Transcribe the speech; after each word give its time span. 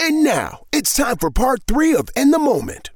And 0.00 0.24
now 0.24 0.66
it's 0.72 0.94
time 0.94 1.16
for 1.16 1.30
part 1.30 1.60
three 1.66 1.94
of 1.94 2.08
In 2.16 2.30
the 2.30 2.38
Moment. 2.38 2.90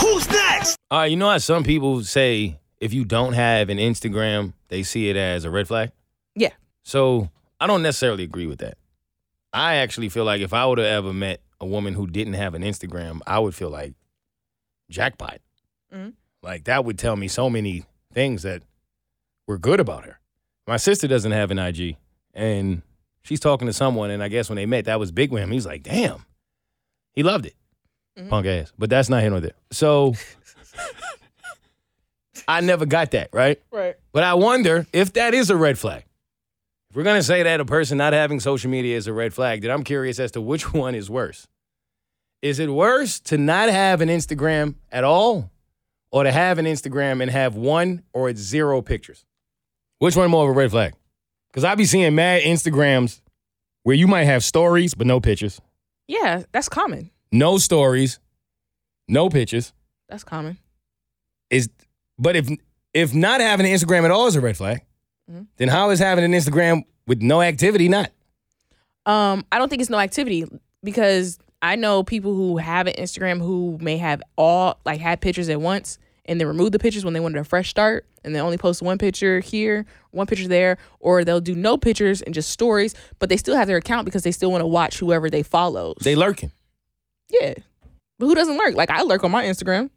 Who's 0.00 0.28
next? 0.30 0.78
Uh, 0.90 1.02
you 1.08 1.16
know 1.16 1.30
how 1.30 1.38
some 1.38 1.64
people 1.64 2.02
say 2.04 2.58
if 2.80 2.92
you 2.94 3.04
don't 3.04 3.32
have 3.32 3.68
an 3.68 3.78
Instagram, 3.78 4.52
they 4.68 4.82
see 4.82 5.08
it 5.10 5.16
as 5.16 5.44
a 5.44 5.50
red 5.50 5.66
flag? 5.68 5.90
Yeah. 6.34 6.50
So 6.82 7.30
I 7.60 7.66
don't 7.66 7.82
necessarily 7.82 8.24
agree 8.24 8.46
with 8.46 8.60
that. 8.60 8.76
I 9.52 9.76
actually 9.76 10.08
feel 10.08 10.24
like 10.24 10.40
if 10.40 10.52
I 10.52 10.64
would 10.66 10.78
have 10.78 10.86
ever 10.86 11.12
met 11.12 11.40
a 11.60 11.66
woman 11.66 11.94
who 11.94 12.06
didn't 12.06 12.34
have 12.34 12.54
an 12.54 12.62
Instagram, 12.62 13.20
I 13.26 13.38
would 13.38 13.54
feel 13.54 13.70
like 13.70 13.94
jackpot. 14.90 15.38
Mhm. 15.92 16.14
Like 16.42 16.64
that 16.64 16.84
would 16.84 16.98
tell 16.98 17.16
me 17.16 17.28
so 17.28 17.50
many 17.50 17.84
things 18.12 18.42
that 18.42 18.62
were 19.46 19.58
good 19.58 19.80
about 19.80 20.04
her. 20.04 20.20
My 20.66 20.76
sister 20.76 21.06
doesn't 21.08 21.32
have 21.32 21.50
an 21.50 21.58
IG, 21.58 21.96
and 22.34 22.82
she's 23.22 23.40
talking 23.40 23.66
to 23.66 23.72
someone, 23.72 24.10
and 24.10 24.22
I 24.22 24.28
guess 24.28 24.48
when 24.48 24.56
they 24.56 24.66
met, 24.66 24.84
that 24.84 25.00
was 25.00 25.10
big 25.10 25.30
with 25.30 25.42
him. 25.42 25.50
He's 25.50 25.66
like, 25.66 25.82
damn, 25.82 26.24
he 27.12 27.22
loved 27.22 27.46
it, 27.46 27.54
mm-hmm. 28.18 28.28
punk 28.28 28.46
ass. 28.46 28.72
But 28.78 28.90
that's 28.90 29.08
not 29.08 29.22
here 29.22 29.30
nor 29.30 29.40
there. 29.40 29.54
So 29.70 30.14
I 32.48 32.60
never 32.60 32.86
got 32.86 33.12
that 33.12 33.30
right. 33.32 33.60
Right. 33.70 33.96
But 34.12 34.24
I 34.24 34.34
wonder 34.34 34.86
if 34.92 35.12
that 35.14 35.34
is 35.34 35.50
a 35.50 35.56
red 35.56 35.78
flag. 35.78 36.04
If 36.90 36.96
we're 36.96 37.04
to 37.04 37.22
say 37.22 37.42
that 37.42 37.60
a 37.60 37.64
person 37.64 37.98
not 37.98 38.12
having 38.12 38.38
social 38.38 38.70
media 38.70 38.96
is 38.96 39.06
a 39.06 39.12
red 39.12 39.34
flag, 39.34 39.62
then 39.62 39.70
I'm 39.70 39.82
curious 39.82 40.20
as 40.20 40.30
to 40.32 40.40
which 40.40 40.72
one 40.72 40.94
is 40.94 41.10
worse. 41.10 41.48
Is 42.42 42.58
it 42.58 42.68
worse 42.68 43.20
to 43.20 43.38
not 43.38 43.70
have 43.70 44.00
an 44.00 44.08
Instagram 44.08 44.74
at 44.92 45.02
all 45.02 45.50
or 46.12 46.24
to 46.24 46.30
have 46.30 46.58
an 46.58 46.66
Instagram 46.66 47.22
and 47.22 47.30
have 47.30 47.56
one 47.56 48.02
or 48.12 48.28
it's 48.28 48.40
zero 48.40 48.82
pictures? 48.82 49.24
Which 49.98 50.14
one 50.14 50.30
more 50.30 50.44
of 50.44 50.50
a 50.50 50.52
red 50.52 50.70
flag? 50.70 50.94
Because 51.54 51.62
I 51.64 51.76
be 51.76 51.84
seeing 51.84 52.12
mad 52.16 52.42
Instagrams 52.42 53.20
where 53.84 53.94
you 53.94 54.08
might 54.08 54.24
have 54.24 54.42
stories 54.42 54.92
but 54.94 55.06
no 55.06 55.20
pictures, 55.20 55.60
Yeah, 56.08 56.42
that's 56.50 56.68
common. 56.68 57.10
no 57.30 57.58
stories, 57.58 58.18
no 59.06 59.28
pictures. 59.28 59.72
That's 60.08 60.24
common. 60.24 60.58
Is 61.50 61.68
but 62.18 62.34
if 62.34 62.48
if 62.92 63.14
not 63.14 63.40
having 63.40 63.66
an 63.66 63.72
Instagram 63.72 64.04
at 64.04 64.10
all 64.10 64.26
is 64.26 64.34
a 64.34 64.40
red 64.40 64.56
flag, 64.56 64.82
Mhm. 65.30 65.46
then 65.56 65.68
how 65.68 65.90
is 65.90 66.00
having 66.00 66.24
an 66.24 66.32
Instagram 66.32 66.82
with 67.06 67.22
no 67.22 67.40
activity 67.40 67.88
not? 67.88 68.10
Um, 69.06 69.44
I 69.52 69.58
don't 69.58 69.68
think 69.68 69.80
it's 69.80 69.90
no 69.90 69.98
activity 70.00 70.44
because 70.82 71.38
I 71.62 71.76
know 71.76 72.02
people 72.02 72.34
who 72.34 72.56
have 72.56 72.88
an 72.88 72.94
Instagram 72.94 73.38
who 73.38 73.78
may 73.80 73.96
have 73.98 74.22
all 74.36 74.80
like 74.84 75.00
had 75.00 75.20
pictures 75.20 75.48
at 75.48 75.60
once 75.60 75.98
and 76.26 76.40
then 76.40 76.46
remove 76.48 76.72
the 76.72 76.78
pictures 76.78 77.04
when 77.04 77.14
they 77.14 77.20
wanted 77.20 77.38
a 77.38 77.44
fresh 77.44 77.68
start 77.70 78.06
and 78.24 78.34
they 78.34 78.40
only 78.40 78.56
post 78.56 78.80
one 78.82 78.98
picture 78.98 79.40
here, 79.40 79.84
one 80.10 80.26
picture 80.26 80.48
there, 80.48 80.78
or 81.00 81.24
they'll 81.24 81.40
do 81.40 81.54
no 81.54 81.76
pictures 81.76 82.22
and 82.22 82.34
just 82.34 82.50
stories, 82.50 82.94
but 83.18 83.28
they 83.28 83.36
still 83.36 83.56
have 83.56 83.66
their 83.66 83.76
account 83.76 84.04
because 84.06 84.22
they 84.22 84.32
still 84.32 84.50
want 84.50 84.62
to 84.62 84.66
watch 84.66 84.98
whoever 84.98 85.28
they 85.28 85.42
follow. 85.42 85.94
They 86.00 86.14
lurking. 86.14 86.52
yeah. 87.28 87.54
But 88.18 88.26
who 88.26 88.34
doesn't 88.34 88.56
lurk? 88.56 88.74
Like 88.74 88.90
I 88.90 89.02
lurk 89.02 89.24
on 89.24 89.30
my 89.30 89.44
Instagram. 89.44 89.90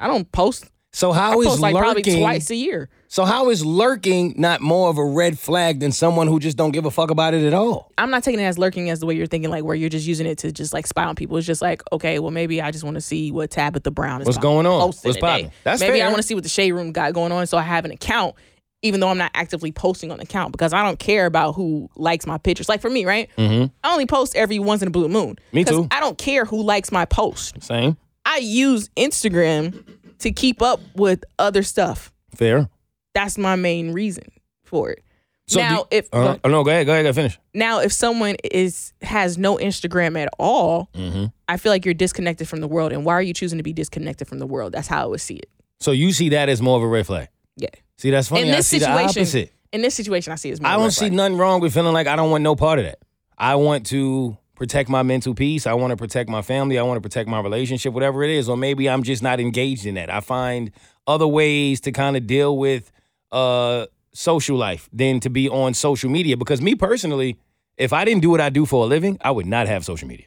I 0.00 0.06
don't 0.06 0.30
post. 0.32 0.64
So 0.98 1.12
I 1.12 1.16
how 1.16 1.40
is 1.40 1.46
post 1.46 1.60
like 1.60 1.76
probably 1.76 2.02
lurking? 2.02 2.18
twice 2.18 2.50
a 2.50 2.56
year. 2.56 2.88
So 3.06 3.24
how 3.24 3.50
is 3.50 3.64
lurking 3.64 4.34
not 4.36 4.60
more 4.60 4.90
of 4.90 4.98
a 4.98 5.04
red 5.04 5.38
flag 5.38 5.78
than 5.78 5.92
someone 5.92 6.26
who 6.26 6.40
just 6.40 6.56
don't 6.56 6.72
give 6.72 6.86
a 6.86 6.90
fuck 6.90 7.12
about 7.12 7.34
it 7.34 7.46
at 7.46 7.54
all? 7.54 7.92
I'm 7.96 8.10
not 8.10 8.24
taking 8.24 8.40
it 8.40 8.44
as 8.44 8.58
lurking 8.58 8.90
as 8.90 8.98
the 8.98 9.06
way 9.06 9.14
you're 9.14 9.28
thinking, 9.28 9.48
like 9.48 9.62
where 9.62 9.76
you're 9.76 9.90
just 9.90 10.08
using 10.08 10.26
it 10.26 10.38
to 10.38 10.50
just 10.50 10.72
like 10.72 10.88
spy 10.88 11.04
on 11.04 11.14
people. 11.14 11.36
It's 11.36 11.46
just 11.46 11.62
like, 11.62 11.84
okay, 11.92 12.18
well 12.18 12.32
maybe 12.32 12.60
I 12.60 12.72
just 12.72 12.82
want 12.82 12.96
to 12.96 13.00
see 13.00 13.30
what 13.30 13.48
Tabitha 13.52 13.92
Brown 13.92 14.22
is 14.22 14.26
What's 14.26 14.38
going 14.38 14.66
on? 14.66 14.88
What's 14.88 15.18
popping? 15.18 15.52
That's 15.62 15.80
maybe 15.80 16.02
I 16.02 16.06
want 16.08 16.16
to 16.16 16.24
see 16.24 16.34
what 16.34 16.42
the 16.42 16.48
shade 16.48 16.72
room 16.72 16.90
got 16.90 17.12
going 17.14 17.30
on, 17.30 17.46
so 17.46 17.56
I 17.56 17.62
have 17.62 17.84
an 17.84 17.92
account, 17.92 18.34
even 18.82 18.98
though 18.98 19.08
I'm 19.08 19.18
not 19.18 19.30
actively 19.34 19.70
posting 19.70 20.10
on 20.10 20.16
the 20.16 20.24
account 20.24 20.50
because 20.50 20.72
I 20.72 20.82
don't 20.82 20.98
care 20.98 21.26
about 21.26 21.52
who 21.52 21.88
likes 21.94 22.26
my 22.26 22.38
pictures. 22.38 22.68
Like 22.68 22.80
for 22.80 22.90
me, 22.90 23.04
right? 23.04 23.30
Mm-hmm. 23.38 23.72
I 23.84 23.92
only 23.92 24.06
post 24.06 24.34
every 24.34 24.58
once 24.58 24.82
in 24.82 24.88
a 24.88 24.90
blue 24.90 25.08
moon. 25.08 25.38
Me 25.52 25.62
too. 25.62 25.86
I 25.92 26.00
don't 26.00 26.18
care 26.18 26.44
who 26.44 26.60
likes 26.60 26.90
my 26.90 27.04
post. 27.04 27.62
Same. 27.62 27.96
I 28.28 28.38
use 28.38 28.90
Instagram 28.90 29.84
to 30.20 30.30
keep 30.32 30.60
up 30.62 30.80
with 30.94 31.24
other 31.38 31.62
stuff. 31.62 32.12
Fair. 32.34 32.68
That's 33.14 33.38
my 33.38 33.56
main 33.56 33.92
reason 33.92 34.24
for 34.64 34.90
it. 34.90 35.02
So 35.46 35.60
now, 35.60 35.76
do- 35.84 35.86
if 35.92 36.08
uh, 36.12 36.36
oh, 36.44 36.48
no, 36.50 36.62
go 36.62 36.70
ahead, 36.70 36.84
go 36.86 36.92
ahead, 36.92 37.06
go 37.06 37.12
finish. 37.14 37.38
now 37.54 37.80
if 37.80 37.90
someone 37.92 38.36
is 38.44 38.92
has 39.00 39.38
no 39.38 39.56
Instagram 39.56 40.18
at 40.22 40.28
all, 40.38 40.90
Mm-hmm. 40.94 41.26
I 41.48 41.56
feel 41.56 41.72
like 41.72 41.86
you're 41.86 41.94
disconnected 41.94 42.46
from 42.46 42.60
the 42.60 42.68
world. 42.68 42.92
And 42.92 43.04
why 43.06 43.14
are 43.14 43.22
you 43.22 43.32
choosing 43.32 43.56
to 43.58 43.62
be 43.62 43.72
disconnected 43.72 44.28
from 44.28 44.38
the 44.40 44.46
world? 44.46 44.72
That's 44.72 44.86
how 44.88 45.02
I 45.04 45.06
would 45.06 45.22
see 45.22 45.36
it. 45.36 45.48
So 45.80 45.92
you 45.92 46.12
see 46.12 46.28
that 46.30 46.50
as 46.50 46.60
more 46.60 46.76
of 46.76 46.82
a 46.82 46.86
red 46.86 47.06
flag. 47.06 47.28
Yeah. 47.56 47.68
See, 47.96 48.10
that's 48.10 48.28
funny. 48.28 48.42
In 48.42 48.48
this 48.48 48.58
I 48.58 48.60
see 48.60 48.78
the 48.80 48.84
situation, 48.84 49.20
opposite. 49.22 49.52
in 49.72 49.80
this 49.80 49.94
situation, 49.94 50.32
I 50.34 50.36
see 50.36 50.50
it 50.50 50.52
as 50.52 50.60
more 50.60 50.70
I 50.70 50.76
don't 50.76 50.90
see 50.90 51.06
flag. 51.06 51.12
nothing 51.14 51.38
wrong 51.38 51.60
with 51.60 51.72
feeling 51.72 51.94
like 51.94 52.06
I 52.06 52.14
don't 52.16 52.30
want 52.30 52.42
no 52.44 52.54
part 52.54 52.78
of 52.78 52.84
that. 52.84 52.98
I 53.38 53.54
want 53.54 53.86
to 53.86 54.36
protect 54.58 54.88
my 54.90 55.02
mental 55.02 55.34
peace. 55.34 55.66
I 55.66 55.72
want 55.74 55.92
to 55.92 55.96
protect 55.96 56.28
my 56.28 56.42
family. 56.42 56.78
I 56.78 56.82
want 56.82 56.96
to 56.96 57.00
protect 57.00 57.28
my 57.28 57.40
relationship, 57.40 57.94
whatever 57.94 58.22
it 58.24 58.30
is. 58.30 58.48
Or 58.48 58.56
maybe 58.56 58.90
I'm 58.90 59.02
just 59.02 59.22
not 59.22 59.40
engaged 59.40 59.86
in 59.86 59.94
that. 59.94 60.10
I 60.10 60.20
find 60.20 60.70
other 61.06 61.26
ways 61.26 61.80
to 61.82 61.92
kind 61.92 62.16
of 62.16 62.26
deal 62.26 62.58
with 62.58 62.90
uh 63.30 63.86
social 64.12 64.56
life 64.56 64.88
than 64.92 65.20
to 65.20 65.30
be 65.30 65.48
on 65.48 65.74
social 65.74 66.10
media. 66.10 66.36
Because 66.36 66.60
me 66.60 66.74
personally, 66.74 67.38
if 67.76 67.92
I 67.92 68.04
didn't 68.04 68.20
do 68.22 68.30
what 68.30 68.40
I 68.40 68.48
do 68.50 68.66
for 68.66 68.84
a 68.84 68.86
living, 68.86 69.16
I 69.20 69.30
would 69.30 69.46
not 69.46 69.68
have 69.68 69.84
social 69.84 70.08
media 70.08 70.26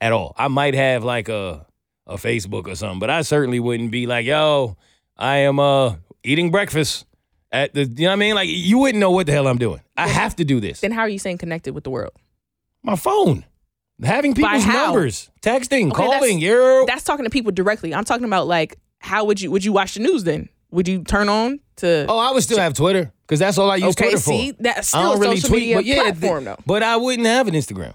at 0.00 0.12
all. 0.12 0.34
I 0.36 0.48
might 0.48 0.74
have 0.74 1.02
like 1.02 1.28
a 1.28 1.66
a 2.06 2.16
Facebook 2.16 2.66
or 2.66 2.74
something, 2.74 2.98
but 2.98 3.08
I 3.08 3.22
certainly 3.22 3.60
wouldn't 3.60 3.90
be 3.92 4.06
like, 4.06 4.26
yo, 4.26 4.76
I 5.16 5.38
am 5.38 5.58
uh 5.58 5.94
eating 6.22 6.50
breakfast 6.50 7.06
at 7.50 7.72
the 7.72 7.84
you 7.84 8.04
know 8.04 8.08
what 8.08 8.12
I 8.12 8.16
mean? 8.16 8.34
Like 8.34 8.48
you 8.50 8.78
wouldn't 8.78 9.00
know 9.00 9.10
what 9.10 9.26
the 9.26 9.32
hell 9.32 9.48
I'm 9.48 9.58
doing. 9.58 9.80
I 9.96 10.06
have 10.08 10.36
to 10.36 10.44
do 10.44 10.60
this. 10.60 10.80
Then 10.80 10.92
how 10.92 11.00
are 11.02 11.08
you 11.08 11.18
saying 11.18 11.38
connected 11.38 11.74
with 11.74 11.84
the 11.84 11.90
world? 11.90 12.12
My 12.82 12.96
phone. 12.96 13.44
Having 14.02 14.34
people's 14.34 14.66
numbers, 14.66 15.30
texting, 15.42 15.88
Okay, 15.88 15.96
calling, 15.96 16.20
that's- 16.20 16.38
you're 16.40 16.86
That's 16.86 17.04
talking 17.04 17.24
to 17.24 17.30
people 17.30 17.52
directly. 17.52 17.94
I'm 17.94 18.04
talking 18.04 18.24
about 18.24 18.46
like 18.46 18.76
how 18.98 19.24
would 19.24 19.40
you 19.40 19.50
would 19.50 19.64
you 19.64 19.72
watch 19.72 19.94
the 19.94 20.00
news 20.00 20.24
then? 20.24 20.48
Would 20.72 20.86
you 20.88 21.02
turn 21.02 21.28
on 21.28 21.60
to 21.76 22.06
Oh, 22.08 22.18
I 22.18 22.30
would 22.32 22.42
still 22.42 22.58
have 22.58 22.74
Twitter 22.74 23.12
because 23.26 23.38
that's 23.40 23.58
all 23.58 23.70
I 23.70 23.76
use 23.76 23.88
Okay, 23.96 24.04
Twitter 24.10 24.18
see, 24.18 24.52
for. 24.52 24.62
that's 24.62 24.94
I 24.94 24.98
still 24.98 25.02
don't 25.12 25.16
a 25.16 25.20
really 25.20 25.36
social 25.36 25.48
tweet, 25.50 25.60
media 25.62 25.76
but 25.76 25.84
yeah, 25.84 26.02
platform 26.02 26.44
though. 26.44 26.56
But 26.66 26.82
I 26.82 26.96
wouldn't 26.96 27.26
have 27.26 27.48
an 27.48 27.54
Instagram. 27.54 27.94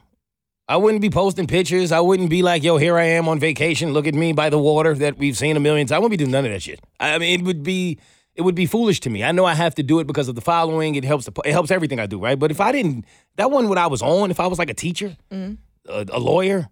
I 0.67 0.77
wouldn't 0.77 1.01
be 1.01 1.11
posting 1.11 1.45
pictures. 1.45 1.91
I 1.91 1.99
wouldn't 1.99 2.29
be 2.31 2.41
like, 2.41 2.63
yo, 2.63 2.77
here 2.77 2.97
I 2.97 3.03
am 3.05 3.27
on 3.29 3.39
vacation. 3.39 3.93
Look 3.93 4.07
at 4.07 4.15
me 4.15 4.33
by 4.33 4.49
the 4.49 4.57
water 4.57 4.95
that 4.95 5.17
we've 5.19 5.37
seen 5.37 5.55
a 5.55 5.59
million 5.59 5.85
times. 5.85 5.91
I 5.95 5.99
wouldn't 5.99 6.11
be 6.11 6.17
doing 6.17 6.31
none 6.31 6.43
of 6.45 6.51
that 6.51 6.63
shit. 6.63 6.79
I 6.99 7.19
mean, 7.19 7.39
it 7.39 7.45
would 7.45 7.61
be 7.63 7.99
it 8.35 8.41
would 8.41 8.55
be 8.55 8.65
foolish 8.65 8.99
to 9.01 9.09
me. 9.09 9.23
I 9.23 9.31
know 9.31 9.45
I 9.45 9.53
have 9.53 9.75
to 9.75 9.83
do 9.83 9.99
it 9.99 10.07
because 10.07 10.27
of 10.27 10.35
the 10.35 10.41
following. 10.41 10.95
It 10.95 11.05
helps. 11.05 11.25
The, 11.25 11.31
it 11.45 11.51
helps 11.51 11.71
everything 11.71 11.99
I 11.99 12.07
do, 12.07 12.19
right? 12.19 12.37
But 12.37 12.51
if 12.51 12.59
I 12.59 12.71
didn't, 12.71 13.05
that 13.37 13.49
wasn't 13.51 13.69
what 13.69 13.77
I 13.77 13.87
was 13.87 14.01
on. 14.01 14.29
If 14.31 14.39
I 14.39 14.47
was 14.47 14.59
like 14.59 14.69
a 14.69 14.73
teacher, 14.73 15.15
Mm-hmm. 15.31 15.53
A, 15.87 16.05
a 16.11 16.19
lawyer, 16.19 16.69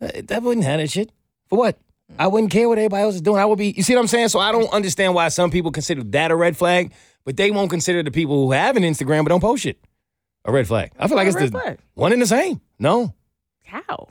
uh, 0.00 0.08
that 0.24 0.42
wouldn't 0.42 0.64
have 0.66 0.80
that 0.80 0.90
shit. 0.90 1.10
For 1.48 1.58
what? 1.58 1.78
I 2.18 2.26
wouldn't 2.26 2.50
care 2.50 2.68
what 2.68 2.78
everybody 2.78 3.02
else 3.02 3.14
is 3.14 3.20
doing. 3.22 3.38
I 3.38 3.44
would 3.44 3.58
be. 3.58 3.72
You 3.76 3.82
see 3.82 3.94
what 3.94 4.00
I'm 4.00 4.06
saying? 4.08 4.28
So 4.28 4.38
I 4.40 4.50
don't 4.52 4.72
understand 4.72 5.14
why 5.14 5.28
some 5.28 5.50
people 5.50 5.70
consider 5.70 6.02
that 6.04 6.30
a 6.30 6.36
red 6.36 6.56
flag, 6.56 6.92
but 7.24 7.36
they 7.36 7.50
won't 7.50 7.70
consider 7.70 8.02
the 8.02 8.10
people 8.10 8.44
who 8.44 8.52
have 8.52 8.76
an 8.76 8.82
Instagram 8.82 9.24
but 9.24 9.28
don't 9.28 9.40
post 9.40 9.62
shit 9.62 9.78
a 10.44 10.52
red 10.52 10.66
flag. 10.66 10.90
I 10.98 11.06
feel 11.06 11.16
like 11.16 11.28
it's 11.28 11.36
the 11.36 11.48
flag. 11.48 11.78
one 11.94 12.12
and 12.12 12.20
the 12.20 12.26
same. 12.26 12.60
No, 12.78 13.14
How? 13.64 14.08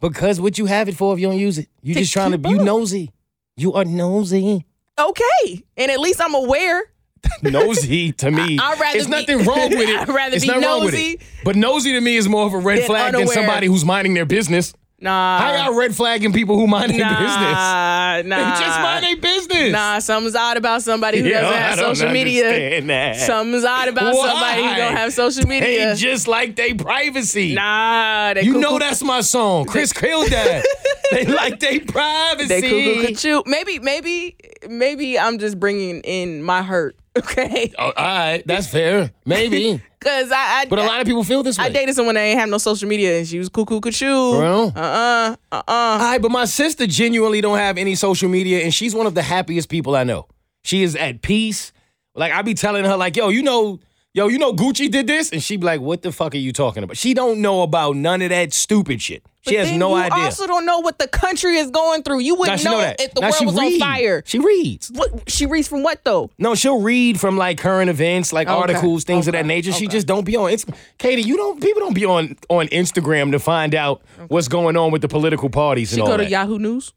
because 0.00 0.40
what 0.40 0.58
you 0.58 0.66
have 0.66 0.88
it 0.88 0.96
for 0.96 1.14
if 1.14 1.20
you 1.20 1.28
don't 1.28 1.38
use 1.38 1.58
it, 1.58 1.68
you 1.80 1.94
To 1.94 2.00
just 2.00 2.12
trying 2.12 2.32
to 2.32 2.38
keep 2.38 2.50
you 2.50 2.58
nosy. 2.64 3.12
You 3.56 3.74
are 3.74 3.84
nosy. 3.84 4.64
Okay, 4.98 5.62
and 5.76 5.90
at 5.90 6.00
least 6.00 6.20
I'm 6.20 6.34
aware. 6.34 6.82
nosy 7.42 8.12
to 8.12 8.30
me. 8.30 8.58
I- 8.60 8.72
I'd 8.72 8.80
rather 8.80 8.92
There's 8.94 9.06
be- 9.06 9.10
nothing 9.10 9.44
wrong 9.46 9.70
with 9.70 9.88
it. 9.88 9.98
I'd 10.00 10.08
rather 10.08 10.36
It's 10.36 10.44
be 10.44 10.48
nothing 10.48 10.64
wrong 10.64 10.84
with 10.84 10.94
nosy 10.94 11.10
it. 11.12 11.20
But 11.44 11.56
nosy 11.56 11.92
to 11.92 12.00
me 12.00 12.16
is 12.16 12.28
more 12.28 12.46
of 12.46 12.52
a 12.54 12.58
red 12.58 12.84
flag 12.84 13.12
than 13.14 13.26
somebody 13.28 13.66
who's 13.66 13.84
minding 13.84 14.14
their 14.14 14.26
business. 14.26 14.72
Nah, 15.02 15.38
I 15.40 15.56
y'all 15.64 15.72
red 15.74 15.94
flagging 15.96 16.30
people 16.34 16.56
who 16.58 16.66
mind 16.66 16.90
their 16.90 16.98
business? 16.98 17.32
nah, 17.32 18.16
They 18.20 18.28
nah. 18.28 18.60
just 18.60 18.80
mind 18.80 19.02
their 19.06 19.16
business. 19.16 19.72
Nah, 19.72 19.98
something's 19.98 20.34
odd 20.36 20.58
about 20.58 20.82
somebody 20.82 21.20
who 21.20 21.24
Yo, 21.28 21.40
doesn't 21.40 21.56
have 21.58 21.78
social 21.78 22.10
media. 22.12 22.82
that. 22.82 23.16
Something's 23.16 23.64
odd 23.64 23.88
about 23.88 24.14
somebody 24.14 24.62
who 24.62 24.68
don't 24.76 24.96
have 24.96 25.10
social 25.14 25.46
media. 25.46 25.94
They 25.94 25.98
just 25.98 26.28
like 26.28 26.54
their 26.54 26.74
privacy. 26.74 27.54
nah, 27.54 28.34
they 28.34 28.42
you 28.42 28.52
cuckoo- 28.52 28.60
know 28.60 28.78
that's 28.78 29.02
my 29.02 29.22
song. 29.22 29.64
Chris 29.64 29.90
killed 29.90 30.28
that. 30.32 30.64
they 31.24 31.24
like 31.26 31.60
their 31.60 31.80
privacy. 31.80 32.46
They 32.48 32.60
cuckoo 32.60 33.06
could 33.06 33.18
chew. 33.18 33.42
Maybe, 33.46 33.78
maybe 33.78 34.36
maybe 34.68 35.18
I'm 35.18 35.38
just 35.38 35.58
bringing 35.58 36.00
in 36.02 36.42
my 36.42 36.62
hurt. 36.62 36.96
Okay, 37.18 37.72
Oh, 37.76 37.86
all 37.86 37.92
right, 37.96 38.42
that's 38.46 38.68
fair. 38.68 39.10
Maybe. 39.26 39.82
because 39.98 40.30
I, 40.30 40.60
I 40.60 40.66
but 40.66 40.78
a 40.78 40.84
lot 40.84 41.00
of 41.00 41.08
people 41.08 41.24
feel 41.24 41.42
this 41.42 41.58
way. 41.58 41.64
I 41.64 41.68
dated 41.68 41.96
someone 41.96 42.14
that 42.14 42.20
ain't 42.20 42.38
have 42.38 42.48
no 42.48 42.58
social 42.58 42.88
media 42.88 43.18
and 43.18 43.26
she 43.26 43.36
was 43.40 43.48
cuckoo 43.48 43.80
cuckoo. 43.80 43.92
For 44.32 44.40
real? 44.40 44.72
Uh 44.76 44.80
uh 44.80 45.36
uh 45.50 45.56
uh. 45.56 45.62
All 45.66 45.98
right, 45.98 46.22
but 46.22 46.30
my 46.30 46.44
sister 46.44 46.86
genuinely 46.86 47.40
don't 47.40 47.58
have 47.58 47.78
any 47.78 47.96
social 47.96 48.28
media, 48.28 48.60
and 48.62 48.72
she's 48.72 48.94
one 48.94 49.06
of 49.08 49.16
the 49.16 49.22
happiest 49.22 49.68
people 49.68 49.96
I 49.96 50.04
know. 50.04 50.28
She 50.62 50.84
is 50.84 50.94
at 50.94 51.20
peace. 51.20 51.72
Like 52.14 52.32
I 52.32 52.42
be 52.42 52.54
telling 52.54 52.84
her, 52.84 52.96
like, 52.96 53.16
yo, 53.16 53.28
you 53.28 53.42
know, 53.42 53.80
yo, 54.14 54.28
you 54.28 54.38
know, 54.38 54.52
Gucci 54.52 54.90
did 54.90 55.06
this, 55.06 55.30
and 55.30 55.42
she'd 55.42 55.60
be 55.60 55.66
like, 55.66 55.80
what 55.80 56.02
the 56.02 56.12
fuck 56.12 56.34
are 56.34 56.38
you 56.38 56.52
talking 56.52 56.82
about? 56.82 56.96
She 56.96 57.14
don't 57.14 57.40
know 57.40 57.62
about 57.62 57.96
none 57.96 58.22
of 58.22 58.30
that 58.30 58.52
stupid 58.52 59.00
shit. 59.02 59.22
She 59.42 59.54
has 59.54 59.72
no 59.72 59.96
you 59.96 60.02
idea. 60.02 60.24
also 60.24 60.46
don't 60.46 60.66
know 60.66 60.80
what 60.80 60.98
the 60.98 61.08
country 61.08 61.56
is 61.56 61.70
going 61.70 62.02
through. 62.02 62.20
You 62.20 62.34
wouldn't 62.34 62.62
know, 62.62 62.72
know 62.72 62.80
that. 62.82 63.00
if 63.00 63.14
the 63.14 63.22
now 63.22 63.30
world 63.30 63.46
was 63.46 63.56
read. 63.58 63.80
on 63.80 63.88
fire. 63.88 64.22
She 64.26 64.38
reads. 64.38 64.90
What 64.92 65.30
she 65.30 65.46
reads 65.46 65.66
from 65.66 65.82
what 65.82 66.04
though? 66.04 66.30
No, 66.38 66.54
she'll 66.54 66.82
read 66.82 67.18
from 67.18 67.38
like 67.38 67.56
current 67.56 67.88
events, 67.88 68.34
like 68.34 68.48
Okay. 68.48 68.54
articles, 68.54 69.04
things 69.04 69.26
of 69.28 69.32
that 69.32 69.46
nature. 69.46 69.72
She 69.72 69.86
just 69.88 70.06
don't 70.06 70.24
be 70.24 70.36
on. 70.36 70.50
It's 70.50 70.66
Keity. 70.98 71.24
You 71.24 71.38
don't. 71.38 71.58
People 71.58 71.80
don't 71.80 71.94
be 71.94 72.04
on 72.04 72.36
on 72.50 72.66
Instagram 72.68 73.32
to 73.32 73.38
find 73.38 73.74
out 73.74 74.02
what's 74.28 74.46
going 74.48 74.76
on 74.76 74.90
with 74.90 75.00
the 75.00 75.08
political 75.08 75.48
parties 75.48 75.88
She 75.88 75.94
and 75.94 76.02
all 76.02 76.08
that. 76.08 76.12
She 76.12 76.16
go 76.18 76.24
to 76.24 76.24
that. 76.24 76.30
Yahoo 76.30 76.58
News. 76.58 76.92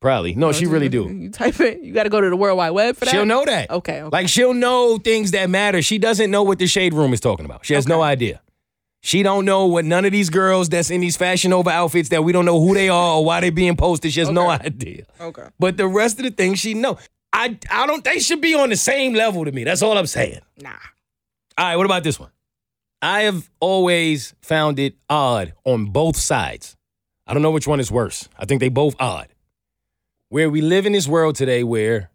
Probably. 0.00 0.34
No, 0.34 0.52
she 0.52 0.64
really 0.66 0.88
do. 0.88 1.08
You 1.08 1.30
type 1.30 1.60
it. 1.60 1.82
You 1.82 1.92
got 1.92 2.04
to 2.04 2.08
go 2.08 2.20
to 2.20 2.30
the 2.30 2.36
World 2.36 2.56
Wide 2.56 2.70
Web 2.70 2.96
for 2.96 3.04
that. 3.04 3.10
She'll 3.10 3.26
know 3.26 3.44
that. 3.44 3.70
Okay, 3.70 4.02
okay. 4.02 4.08
Like 4.10 4.28
she'll 4.28 4.54
know 4.54 4.96
things 4.96 5.32
that 5.32 5.50
matter. 5.50 5.82
She 5.82 5.98
doesn't 5.98 6.30
know 6.30 6.42
what 6.42 6.58
the 6.58 6.66
shade 6.66 6.94
room 6.94 7.12
is 7.12 7.20
talking 7.20 7.44
about. 7.44 7.66
She 7.66 7.74
has 7.74 7.86
no 7.86 8.00
idea. 8.00 8.40
She 9.02 9.22
don't 9.22 9.44
know 9.44 9.66
what 9.66 9.84
none 9.84 10.04
of 10.04 10.12
these 10.12 10.28
girls 10.28 10.68
that's 10.68 10.90
in 10.90 11.00
these 11.00 11.16
fashion 11.16 11.52
over 11.52 11.70
outfits 11.70 12.10
that 12.10 12.22
we 12.22 12.32
don't 12.32 12.44
know 12.44 12.60
who 12.60 12.74
they 12.74 12.88
are 12.88 13.16
or 13.16 13.24
why 13.24 13.40
they 13.40 13.50
being 13.50 13.76
posted. 13.76 14.12
She 14.12 14.20
has 14.20 14.28
no 14.30 14.48
idea. 14.50 15.04
Okay. 15.20 15.46
But 15.58 15.76
the 15.76 15.86
rest 15.86 16.18
of 16.18 16.24
the 16.24 16.30
things 16.30 16.58
she 16.58 16.74
know. 16.74 16.98
I 17.32 17.58
I 17.70 17.86
don't 17.86 18.02
they 18.02 18.18
should 18.18 18.40
be 18.40 18.54
on 18.54 18.70
the 18.70 18.76
same 18.76 19.14
level 19.14 19.44
to 19.44 19.52
me. 19.52 19.64
That's 19.64 19.82
all 19.82 19.96
I'm 19.96 20.06
saying. 20.06 20.40
Nah. 20.60 20.70
All 21.56 21.66
right, 21.66 21.76
what 21.76 21.86
about 21.86 22.04
this 22.04 22.18
one? 22.18 22.30
I 23.02 23.22
have 23.22 23.48
always 23.60 24.34
found 24.40 24.78
it 24.78 24.94
odd 25.08 25.52
on 25.64 25.86
both 25.86 26.16
sides. 26.16 26.76
I 27.26 27.32
don't 27.32 27.42
know 27.42 27.50
which 27.50 27.66
one 27.66 27.80
is 27.80 27.90
worse. 27.90 28.28
I 28.38 28.44
think 28.46 28.60
they 28.60 28.68
both 28.68 28.96
odd. 28.98 29.28
Where 30.30 30.48
we 30.48 30.62
live 30.62 30.86
in 30.86 30.92
this 30.92 31.06
world 31.06 31.36
today 31.36 31.62
where 31.62 32.10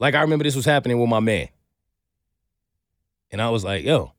like 0.00 0.14
I 0.14 0.22
remember 0.22 0.44
this 0.44 0.56
was 0.56 0.64
happening 0.64 0.98
with 0.98 1.08
my 1.08 1.20
man. 1.20 1.48
And 3.30 3.42
I 3.42 3.50
was 3.50 3.64
like, 3.64 3.84
yo, 3.84 4.12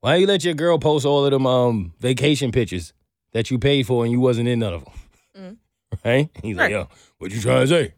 why 0.00 0.16
you 0.16 0.26
let 0.26 0.44
your 0.44 0.54
girl 0.54 0.78
post 0.78 1.06
all 1.06 1.24
of 1.24 1.30
them 1.30 1.46
um, 1.46 1.94
vacation 2.00 2.50
pictures 2.50 2.92
that 3.32 3.50
you 3.50 3.58
paid 3.58 3.86
for 3.86 4.04
and 4.04 4.12
you 4.12 4.20
wasn't 4.20 4.48
in 4.48 4.58
none 4.58 4.74
of 4.74 4.84
them? 4.84 5.58
Right? 6.04 6.30
He's 6.42 6.56
like, 6.56 6.70
yo, 6.70 6.88
what 7.18 7.30
you 7.32 7.40
trying 7.40 7.60
to 7.60 7.68
say? 7.68 7.94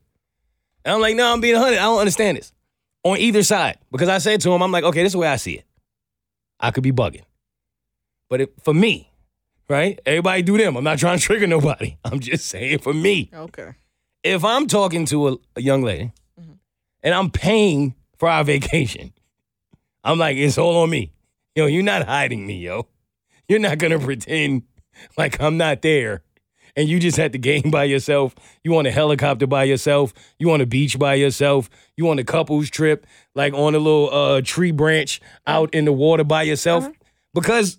And 0.84 0.94
I'm 0.94 1.00
like, 1.00 1.14
no, 1.14 1.32
I'm 1.32 1.40
being 1.40 1.54
100. 1.54 1.78
I 1.78 1.82
don't 1.82 2.00
understand 2.00 2.36
this. 2.36 2.52
On 3.04 3.16
either 3.16 3.42
side. 3.44 3.78
Because 3.92 4.08
I 4.08 4.18
said 4.18 4.40
to 4.42 4.52
him, 4.52 4.62
I'm 4.62 4.72
like, 4.72 4.82
okay, 4.84 5.00
this 5.02 5.10
is 5.10 5.12
the 5.12 5.20
way 5.20 5.28
I 5.28 5.36
see 5.36 5.54
it. 5.54 5.64
I 6.58 6.72
could 6.72 6.82
be 6.82 6.90
bugging. 6.90 7.22
But 8.28 8.40
it, 8.42 8.52
for 8.62 8.74
me, 8.74 9.10
right? 9.68 9.98
Everybody 10.06 10.42
do 10.42 10.56
them. 10.58 10.76
I'm 10.76 10.84
not 10.84 10.98
trying 10.98 11.18
to 11.18 11.24
trigger 11.24 11.46
nobody. 11.46 11.96
I'm 12.04 12.20
just 12.20 12.46
saying 12.46 12.78
for 12.78 12.92
me 12.94 13.30
Okay. 13.32 13.72
if 14.22 14.44
I'm 14.44 14.66
talking 14.66 15.06
to 15.06 15.28
a, 15.28 15.36
a 15.56 15.62
young 15.62 15.82
lady 15.82 16.12
and 17.02 17.14
I'm 17.14 17.30
paying 17.30 17.94
for 18.18 18.28
our 18.28 18.44
vacation, 18.44 19.12
I'm 20.02 20.18
like, 20.18 20.36
it's 20.36 20.58
all 20.58 20.78
on 20.82 20.90
me. 20.90 21.12
Yo, 21.54 21.66
you're 21.66 21.82
not 21.82 22.06
hiding 22.06 22.46
me, 22.46 22.58
yo. 22.58 22.86
You're 23.48 23.58
not 23.60 23.78
gonna 23.78 23.98
pretend 23.98 24.62
like 25.16 25.40
I'm 25.40 25.56
not 25.56 25.82
there. 25.82 26.22
And 26.76 26.88
you 26.88 26.98
just 26.98 27.16
had 27.16 27.30
the 27.30 27.38
game 27.38 27.70
by 27.70 27.84
yourself. 27.84 28.34
You 28.64 28.76
on 28.76 28.84
a 28.86 28.90
helicopter 28.90 29.46
by 29.46 29.62
yourself. 29.62 30.12
You 30.40 30.50
on 30.50 30.60
a 30.60 30.66
beach 30.66 30.98
by 30.98 31.14
yourself. 31.14 31.70
You 31.96 32.08
on 32.10 32.18
a 32.18 32.24
couples 32.24 32.68
trip, 32.68 33.06
like 33.36 33.54
on 33.54 33.76
a 33.76 33.78
little 33.78 34.12
uh, 34.12 34.40
tree 34.42 34.72
branch 34.72 35.20
out 35.46 35.72
in 35.72 35.84
the 35.84 35.92
water 35.92 36.24
by 36.24 36.42
yourself. 36.42 36.88
Because 37.32 37.78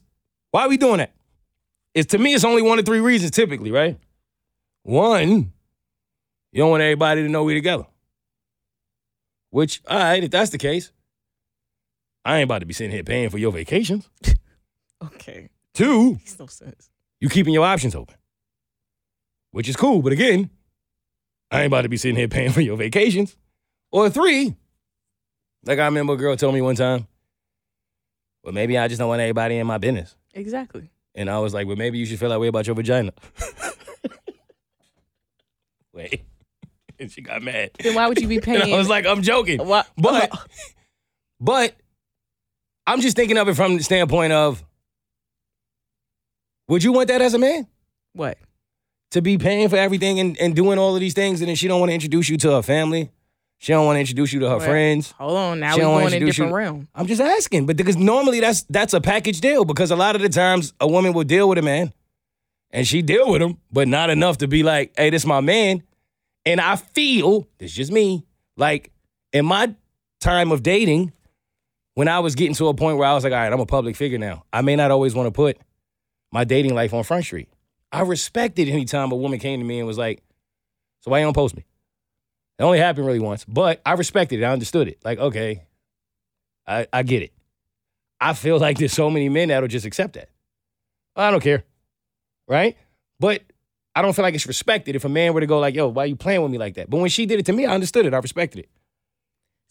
why 0.51 0.61
are 0.63 0.69
we 0.69 0.77
doing 0.77 0.99
that? 0.99 1.11
It's 1.95 2.11
to 2.11 2.17
me, 2.19 2.33
it's 2.35 2.43
only 2.43 2.61
one 2.61 2.77
of 2.77 2.85
three 2.85 2.99
reasons 2.99 3.31
typically, 3.31 3.71
right? 3.71 3.97
One, 4.83 5.51
you 6.51 6.59
don't 6.59 6.69
want 6.69 6.83
everybody 6.83 7.23
to 7.23 7.29
know 7.29 7.43
we 7.43 7.53
together. 7.55 7.85
Which, 9.49 9.81
all 9.87 9.97
right, 9.97 10.23
if 10.23 10.29
that's 10.29 10.51
the 10.51 10.57
case, 10.57 10.91
I 12.25 12.37
ain't 12.37 12.43
about 12.43 12.59
to 12.59 12.65
be 12.65 12.73
sitting 12.73 12.91
here 12.91 13.03
paying 13.03 13.29
for 13.29 13.37
your 13.37 13.51
vacations. 13.51 14.09
Okay. 15.03 15.49
Two, 15.73 16.13
Makes 16.13 16.39
no 16.39 16.47
sense. 16.47 16.89
you 17.19 17.27
keeping 17.29 17.53
your 17.53 17.65
options 17.65 17.93
open, 17.95 18.15
which 19.51 19.67
is 19.67 19.75
cool. 19.75 20.01
But 20.01 20.13
again, 20.13 20.49
I 21.51 21.59
ain't 21.59 21.67
about 21.67 21.81
to 21.81 21.89
be 21.89 21.97
sitting 21.97 22.15
here 22.15 22.29
paying 22.29 22.51
for 22.53 22.61
your 22.61 22.77
vacations. 22.77 23.35
Or 23.91 24.09
three, 24.09 24.55
like 25.65 25.77
I 25.77 25.85
remember 25.85 26.13
a 26.13 26.17
girl 26.17 26.35
told 26.37 26.55
me 26.55 26.61
one 26.61 26.75
time, 26.75 27.07
well, 28.43 28.53
maybe 28.53 28.77
I 28.77 28.87
just 28.87 28.99
don't 28.99 29.09
want 29.09 29.21
everybody 29.21 29.57
in 29.57 29.67
my 29.67 29.77
business. 29.77 30.15
Exactly. 30.33 30.89
And 31.15 31.29
I 31.29 31.39
was 31.39 31.53
like, 31.53 31.65
well, 31.65 31.77
maybe 31.77 31.97
you 31.97 32.05
should 32.05 32.19
feel 32.19 32.29
that 32.29 32.39
way 32.39 32.47
about 32.47 32.67
your 32.67 32.75
vagina. 32.75 33.13
Wait. 35.93 36.21
And 36.97 37.11
she 37.11 37.21
got 37.21 37.43
mad. 37.43 37.71
Then 37.77 37.93
why 37.93 38.07
would 38.07 38.21
you 38.21 38.27
be 38.29 38.39
paying? 38.39 38.61
And 38.61 38.73
I 38.73 38.77
was 38.77 38.87
like, 38.87 39.05
I'm 39.05 39.21
joking. 39.21 39.59
What? 39.59 39.85
But 39.97 40.31
but 41.41 41.75
I'm 42.87 43.01
just 43.01 43.17
thinking 43.17 43.37
of 43.37 43.49
it 43.49 43.55
from 43.55 43.75
the 43.75 43.83
standpoint 43.83 44.31
of 44.31 44.63
would 46.69 46.85
you 46.85 46.93
want 46.93 47.09
that 47.09 47.21
as 47.21 47.33
a 47.33 47.37
man? 47.37 47.67
what? 48.13 48.37
To 49.11 49.21
be 49.21 49.37
paying 49.37 49.67
for 49.67 49.75
everything 49.75 50.21
and, 50.21 50.39
and 50.39 50.55
doing 50.55 50.79
all 50.79 50.95
of 50.95 51.01
these 51.01 51.13
things 51.13 51.41
and 51.41 51.49
then 51.49 51.57
she 51.57 51.67
don't 51.67 51.81
want 51.81 51.89
to 51.89 51.93
introduce 51.93 52.29
you 52.29 52.37
to 52.37 52.51
her 52.51 52.61
family. 52.61 53.11
She 53.57 53.71
don't 53.73 53.85
want 53.85 53.95
to 53.95 53.99
introduce 54.01 54.31
you 54.33 54.39
to 54.41 54.49
her 54.49 54.57
Well, 54.57 54.65
friends. 54.67 55.11
Hold 55.11 55.37
on. 55.37 55.59
Now 55.59 55.71
She 55.73 55.79
we're 55.79 55.83
don't 55.83 55.91
wanna 55.93 56.03
going 56.03 56.07
in 56.07 56.13
a 56.13 56.15
introduce 56.17 56.37
you- 56.37 56.43
different 56.45 56.55
realm. 56.55 56.87
I'm 56.93 57.07
just 57.07 57.21
asking, 57.21 57.65
but 57.65 57.77
because 57.77 57.95
normally 57.97 58.39
that's 58.39 58.63
that's 58.69 58.93
a 58.93 59.01
package 59.01 59.41
deal 59.41 59.65
because 59.65 59.91
a 59.91 59.95
lot 59.95 60.15
of 60.15 60.21
the 60.21 60.29
times 60.29 60.73
a 60.79 60.87
woman 60.87 61.13
will 61.13 61.23
deal 61.23 61.47
with 61.49 61.57
a 61.57 61.61
man 61.61 61.93
and 62.71 62.85
she 62.87 63.01
deal 63.01 63.31
with 63.31 63.41
him, 63.41 63.57
but 63.71 63.87
not 63.87 64.09
enough 64.09 64.37
to 64.39 64.47
be 64.47 64.61
like, 64.63 64.93
hey, 64.97 65.09
this 65.09 65.25
my 65.25 65.39
man. 65.41 65.83
And 66.45 66.61
I 66.61 66.75
feel, 66.75 67.47
this 67.57 67.71
just 67.71 67.91
me, 67.91 68.25
like 68.57 68.91
in 69.33 69.45
my 69.45 69.73
time 70.19 70.51
of 70.51 70.61
dating, 70.61 71.11
when 71.95 72.07
I 72.07 72.19
was 72.19 72.35
getting 72.35 72.53
to 72.55 72.67
a 72.67 72.73
point 72.73 72.97
where 72.97 73.07
I 73.07 73.13
was 73.13 73.23
like, 73.23 73.33
all 73.33 73.39
right, 73.39 73.51
I'm 73.51 73.59
a 73.61 73.65
public 73.65 73.95
figure 73.95 74.17
now. 74.19 74.43
I 74.53 74.61
may 74.61 74.75
not 74.75 74.91
always 74.91 75.15
want 75.15 75.27
to 75.27 75.31
put 75.31 75.57
my 76.31 76.43
dating 76.43 76.75
life 76.75 76.93
on 76.93 77.03
Front 77.03 77.23
Street. 77.23 77.47
I 77.91 78.01
respected 78.01 78.67
any 78.67 78.83
time 78.85 79.11
a 79.11 79.15
woman 79.15 79.39
came 79.39 79.59
to 79.61 79.65
me 79.65 79.79
and 79.79 79.87
was 79.87 79.97
like, 79.97 80.21
so 80.99 81.09
why 81.11 81.19
you 81.19 81.25
don't 81.25 81.33
post 81.33 81.55
me? 81.55 81.63
It 82.57 82.63
only 82.63 82.79
happened 82.79 83.05
really 83.05 83.19
once, 83.19 83.43
but 83.45 83.81
I 83.85 83.93
respected 83.93 84.39
it. 84.39 84.43
I 84.45 84.51
understood 84.51 84.87
it. 84.87 84.99
Like, 85.03 85.19
okay, 85.19 85.63
I, 86.65 86.87
I 86.91 87.03
get 87.03 87.21
it. 87.21 87.33
I 88.19 88.33
feel 88.33 88.57
like 88.59 88.77
there's 88.77 88.93
so 88.93 89.09
many 89.09 89.27
men 89.29 89.49
that'll 89.49 89.67
just 89.67 89.85
accept 89.85 90.13
that. 90.13 90.29
I 91.15 91.31
don't 91.31 91.41
care. 91.43 91.63
Right? 92.47 92.77
But 93.19 93.43
I 93.93 94.01
don't 94.01 94.13
feel 94.13 94.23
like 94.23 94.35
it's 94.35 94.47
respected 94.47 94.95
if 94.95 95.05
a 95.05 95.09
man 95.09 95.33
were 95.33 95.41
to 95.41 95.47
go 95.47 95.59
like, 95.59 95.75
yo, 95.75 95.87
why 95.87 96.03
are 96.03 96.07
you 96.07 96.15
playing 96.15 96.41
with 96.41 96.51
me 96.51 96.57
like 96.57 96.75
that? 96.75 96.89
But 96.89 96.97
when 96.99 97.09
she 97.09 97.25
did 97.25 97.39
it 97.39 97.45
to 97.47 97.53
me, 97.53 97.65
I 97.65 97.73
understood 97.73 98.05
it. 98.05 98.13
I 98.13 98.17
respected 98.17 98.59
it. 98.59 98.69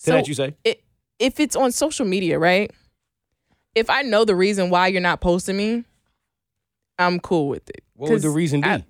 To 0.05 0.11
that 0.13 0.29
you 0.29 0.35
say? 0.35 0.55
it, 0.65 0.83
if 1.19 1.41
it's 1.41 1.57
on 1.57 1.73
social 1.73 2.05
media, 2.05 2.39
right? 2.39 2.71
If 3.75 3.89
I 3.89 4.03
know 4.03 4.25
the 4.25 4.35
reason 4.35 4.71
why 4.71 4.89
you're 4.89 5.01
not 5.01 5.21
posting 5.21 5.57
me, 5.57 5.85
I'm 6.99 7.21
cool 7.21 7.49
with 7.49 7.69
it. 7.71 7.83
What 7.95 8.11
would 8.11 8.23
the 8.23 8.31
reason 8.31 8.61
be 8.61 8.69
I- 8.69 8.85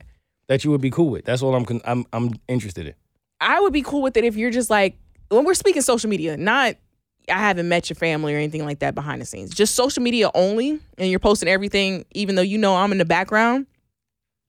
that 0.48 0.64
you 0.64 0.70
would 0.70 0.80
be 0.80 0.90
cool 0.90 1.10
with? 1.10 1.24
That's 1.24 1.42
all 1.42 1.54
I'm 1.54 1.80
I'm 1.84 2.04
I'm 2.12 2.30
interested 2.48 2.86
in. 2.88 2.94
I 3.40 3.60
would 3.60 3.72
be 3.72 3.82
cool 3.82 4.02
with 4.02 4.16
it 4.16 4.24
if 4.24 4.36
you're 4.36 4.50
just 4.50 4.70
like 4.70 4.96
when 5.28 5.44
we're 5.44 5.54
speaking 5.54 5.82
social 5.82 6.10
media, 6.10 6.36
not 6.36 6.76
I 7.28 7.38
haven't 7.38 7.68
met 7.68 7.88
your 7.88 7.94
family 7.94 8.34
or 8.34 8.38
anything 8.38 8.64
like 8.64 8.80
that 8.80 8.94
behind 8.94 9.22
the 9.22 9.26
scenes. 9.26 9.50
Just 9.54 9.74
social 9.74 10.02
media 10.02 10.30
only, 10.34 10.78
and 10.98 11.10
you're 11.10 11.18
posting 11.18 11.48
everything, 11.48 12.04
even 12.12 12.34
though 12.34 12.42
you 12.42 12.58
know 12.58 12.76
I'm 12.76 12.92
in 12.92 12.98
the 12.98 13.04
background. 13.04 13.66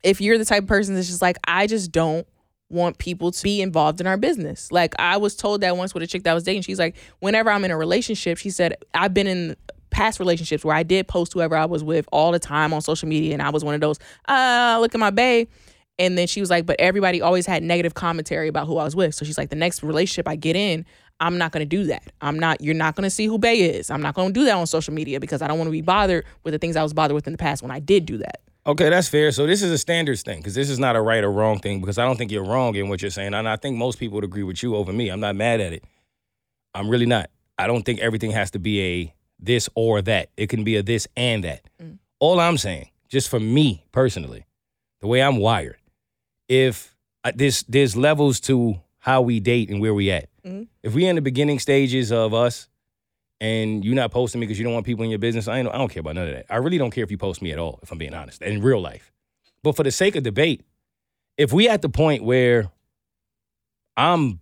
If 0.04 0.22
you're 0.22 0.38
the 0.38 0.46
type 0.46 0.64
of 0.64 0.68
person 0.68 0.94
that's 0.94 1.08
just 1.08 1.22
like, 1.22 1.38
I 1.48 1.68
just 1.68 1.92
don't 1.92 2.28
want 2.70 2.98
people 2.98 3.32
to 3.32 3.44
be 3.44 3.62
involved 3.62 4.02
in 4.02 4.08
our 4.08 4.18
business. 4.18 4.72
Like 4.72 4.94
I 5.00 5.18
was 5.18 5.36
told 5.36 5.62
that 5.62 5.78
once 5.78 5.94
with 5.94 6.04
a 6.04 6.08
chick 6.08 6.24
that 6.24 6.32
I 6.32 6.34
was 6.34 6.44
dating. 6.44 6.64
She's 6.64 6.80
like, 6.80 6.96
whenever 7.20 7.50
I'm 7.50 7.64
in 7.64 7.72
a 7.72 7.78
relationship, 7.78 8.38
she 8.38 8.50
said, 8.50 8.76
I've 8.94 9.14
been 9.14 9.28
in 9.28 9.56
past 9.90 10.20
relationships 10.20 10.66
where 10.66 10.76
I 10.76 10.84
did 10.84 11.08
post 11.08 11.34
whoever 11.34 11.56
I 11.56 11.66
was 11.66 11.84
with 11.84 12.06
all 12.12 12.32
the 12.32 12.40
time 12.40 12.74
on 12.74 12.82
social 12.82 13.08
media, 13.08 13.34
and 13.34 13.42
I 13.42 13.50
was 13.50 13.64
one 13.64 13.76
of 13.76 13.82
those, 13.82 13.98
uh, 14.28 14.78
look 14.82 14.94
at 14.94 15.00
my 15.00 15.12
bae. 15.12 15.48
And 15.98 16.18
then 16.18 16.28
she 16.28 16.42
was 16.42 16.50
like, 16.50 16.66
but 16.66 16.76
everybody 16.80 17.22
always 17.22 17.46
had 17.46 17.64
negative 17.64 17.94
commentary 17.94 18.48
about 18.48 18.68
who 18.68 18.78
I 18.78 18.84
was 18.84 18.96
with. 18.96 19.16
So 19.16 19.24
she's 19.24 19.38
like, 19.38 19.50
the 19.50 19.56
next 19.56 19.82
relationship 19.82 20.28
I 20.28 20.36
get 20.36 20.56
in, 20.56 20.86
I'm 21.20 21.38
not 21.38 21.54
gonna 21.54 21.66
do 21.66 21.86
that. 21.86 22.12
I'm 22.22 22.38
not, 22.38 22.60
you're 22.62 22.74
not 22.74 22.96
gonna 22.96 23.10
see 23.10 23.26
who 23.26 23.38
Bay 23.38 23.62
is. 23.62 23.90
I'm 23.90 24.02
not 24.02 24.16
gonna 24.16 24.34
do 24.34 24.44
that 24.46 24.56
on 24.56 24.68
social 24.68 24.94
media 24.94 25.20
because 25.20 25.42
I 25.42 25.48
don't 25.48 25.58
wanna 25.58 25.72
be 25.72 25.82
bothered 25.82 26.26
with 26.44 26.54
the 26.54 26.60
things 26.60 26.76
I 26.76 26.84
was 26.84 26.94
bothered 26.94 27.16
with 27.16 27.28
in 27.28 27.34
the 27.34 27.38
past 27.38 27.62
when 27.62 27.72
I 27.72 27.80
did 27.80 28.06
do 28.06 28.18
that. 28.18 28.42
Okay, 28.68 28.90
that's 28.90 29.08
fair. 29.08 29.32
So 29.32 29.46
this 29.46 29.62
is 29.62 29.72
a 29.72 29.78
standards 29.78 30.24
thing 30.24 30.40
because 30.40 30.56
this 30.56 30.70
is 30.70 30.80
not 30.80 30.96
a 30.96 31.02
right 31.02 31.24
or 31.24 31.32
wrong 31.32 31.60
thing 31.60 31.80
because 31.82 32.00
I 32.00 32.04
don't 32.04 32.18
think 32.18 32.32
you're 32.32 32.44
wrong 32.44 32.76
in 32.76 32.90
what 32.90 33.02
you're 33.02 33.12
saying, 33.12 33.36
and 33.36 33.48
I 33.48 33.58
think 33.58 33.78
most 33.78 34.00
people 34.00 34.16
would 34.16 34.24
agree 34.24 34.44
with 34.44 34.64
you 34.64 34.76
over 34.76 34.92
me. 34.92 35.10
I'm 35.10 35.20
not 35.20 35.36
mad 35.36 35.62
at 35.62 35.72
it. 35.72 35.84
I'm 36.74 36.90
really 36.90 37.06
not. 37.06 37.30
I 37.60 37.68
don't 37.68 37.84
think 37.84 38.00
everything 38.00 38.32
has 38.32 38.52
to 38.52 38.60
be 38.60 38.82
a 38.82 39.14
this 39.40 39.70
or 39.76 40.02
that. 40.02 40.30
It 40.36 40.50
can 40.50 40.64
be 40.64 40.78
a 40.78 40.84
this 40.84 41.08
and 41.16 41.44
that. 41.44 41.62
Mm. 41.82 42.00
All 42.20 42.40
I'm 42.40 42.58
saying, 42.58 42.90
just 43.08 43.30
for 43.30 43.40
me 43.40 43.86
personally, 43.92 44.46
the 45.00 45.08
way 45.08 45.22
I'm 45.22 45.38
wired, 45.38 45.78
if 46.48 46.96
uh, 47.24 47.32
there's 47.36 47.64
there's 47.64 47.96
levels 47.96 48.40
to 48.42 48.80
how 49.00 49.22
we 49.22 49.40
date 49.40 49.70
and 49.70 49.80
where 49.82 49.94
we 49.94 50.12
at. 50.12 50.30
If 50.84 50.94
we 50.94 51.06
in 51.06 51.16
the 51.16 51.22
beginning 51.22 51.60
stages 51.60 52.12
of 52.12 52.34
us 52.34 52.68
and 53.40 53.84
you're 53.84 53.96
not 53.96 54.12
posting 54.12 54.40
me 54.42 54.48
because 54.48 54.58
you 54.60 54.64
don't 54.64 54.74
want 54.74 54.86
people 54.86 55.04
in 55.04 55.10
your 55.10 55.20
business, 55.20 55.48
I, 55.48 55.60
ain't, 55.60 55.68
I 55.68 55.78
don't 55.78 55.90
care 55.90 56.02
about 56.02 56.16
none 56.16 56.28
of 56.28 56.34
that. 56.34 56.46
I 56.50 56.58
really 56.58 56.78
don't 56.78 56.92
care 56.92 57.04
if 57.04 57.12
you 57.12 57.18
post 57.18 57.42
me 57.42 57.52
at 57.52 57.60
all, 57.60 57.80
if 57.84 57.92
I'm 57.92 57.98
being 57.98 58.14
honest, 58.14 58.42
in 58.42 58.62
real 58.62 58.82
life. 58.82 59.12
But 59.64 59.76
for 59.76 59.84
the 59.84 59.92
sake 59.92 60.16
of 60.16 60.24
debate, 60.24 60.64
if 61.38 61.52
we 61.52 61.68
at 61.68 61.82
the 61.82 61.90
point 61.90 62.24
where 62.24 62.72
I'm 63.98 64.40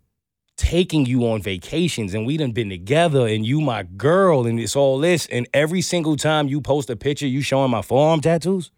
taking 0.56 1.06
you 1.06 1.28
on 1.28 1.42
vacations 1.42 2.14
and 2.14 2.26
we 2.26 2.38
done 2.38 2.52
been 2.52 2.70
together 2.70 3.28
and 3.28 3.46
you 3.46 3.60
my 3.60 3.84
girl 3.84 4.46
and 4.46 4.60
it's 4.60 4.76
all 4.76 5.00
this 5.00 5.26
and 5.28 5.48
every 5.54 5.82
single 5.82 6.16
time 6.16 6.48
you 6.48 6.62
post 6.62 6.90
a 6.92 6.96
picture 6.96 7.26
you 7.26 7.42
showing 7.42 7.72
my 7.72 7.82
forearm 7.82 8.22
tattoos 8.22 8.70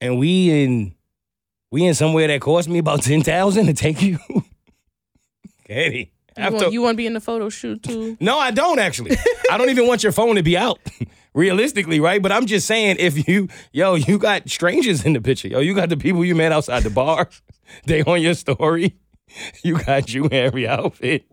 and 0.00 0.18
we 0.18 0.50
in 0.50 0.94
we 1.70 1.84
in 1.84 1.94
somewhere 1.94 2.26
that 2.28 2.40
cost 2.40 2.68
me 2.68 2.78
about 2.78 3.02
10,000 3.04 3.66
to 3.66 3.72
take 3.74 4.02
you 4.02 4.18
Keity 5.68 6.10
You 6.36 6.42
after- 6.44 6.56
want, 6.56 6.72
you 6.72 6.82
want 6.82 6.94
to 6.94 6.96
be 6.96 7.06
in 7.06 7.14
the 7.14 7.20
photo 7.20 7.48
shoot 7.48 7.82
too? 7.82 8.16
no, 8.20 8.38
I 8.38 8.50
don't 8.50 8.78
actually. 8.78 9.16
I 9.50 9.58
don't 9.58 9.70
even 9.70 9.86
want 9.86 10.02
your 10.02 10.12
phone 10.12 10.36
to 10.36 10.42
be 10.42 10.56
out. 10.56 10.78
Realistically, 11.34 12.00
right? 12.00 12.20
But 12.22 12.32
I'm 12.32 12.46
just 12.46 12.66
saying, 12.66 12.96
if 12.98 13.28
you, 13.28 13.48
yo, 13.70 13.94
you 13.94 14.18
got 14.18 14.48
strangers 14.48 15.04
in 15.04 15.12
the 15.12 15.20
picture. 15.20 15.46
Yo, 15.46 15.60
you 15.60 15.72
got 15.74 15.88
the 15.88 15.96
people 15.96 16.24
you 16.24 16.34
met 16.34 16.50
outside 16.52 16.82
the 16.82 16.90
bar. 16.90 17.28
They 17.84 18.02
on 18.02 18.22
your 18.22 18.34
story. 18.34 18.96
You 19.62 19.78
got 19.84 20.12
you 20.12 20.24
in 20.24 20.32
every 20.32 20.66
outfit. 20.66 21.26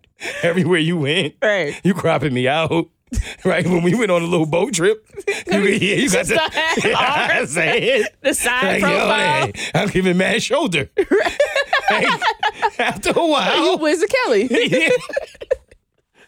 Everywhere 0.43 0.79
you 0.79 0.97
went. 0.97 1.35
Right. 1.41 1.79
You 1.83 1.93
cropping 1.93 2.33
me 2.33 2.47
out. 2.47 2.89
Right? 3.45 3.65
When 3.65 3.83
we 3.83 3.93
went 3.95 4.11
on 4.11 4.21
a 4.21 4.25
little 4.25 4.45
boat 4.45 4.73
trip. 4.73 5.05
You, 5.51 5.61
yeah, 5.61 5.95
you 5.95 6.09
got 6.09 6.25
the 6.25 6.33
the, 6.81 6.93
arm. 6.93 7.31
I 7.31 7.45
say 7.45 8.05
The 8.21 8.33
side 8.33 8.81
Like, 8.81 8.81
yo, 8.81 8.87
profile. 8.87 9.45
hey, 9.45 9.53
I'm 9.75 9.87
giving 9.89 10.17
mad 10.17 10.41
shoulder. 10.43 10.89
Hey, 11.87 12.05
after 12.79 13.11
a 13.11 13.13
You 13.15 13.27
while. 13.27 13.77
Wizard 13.77 14.09
Kelly. 14.09 14.47
Yeah. 14.51 14.89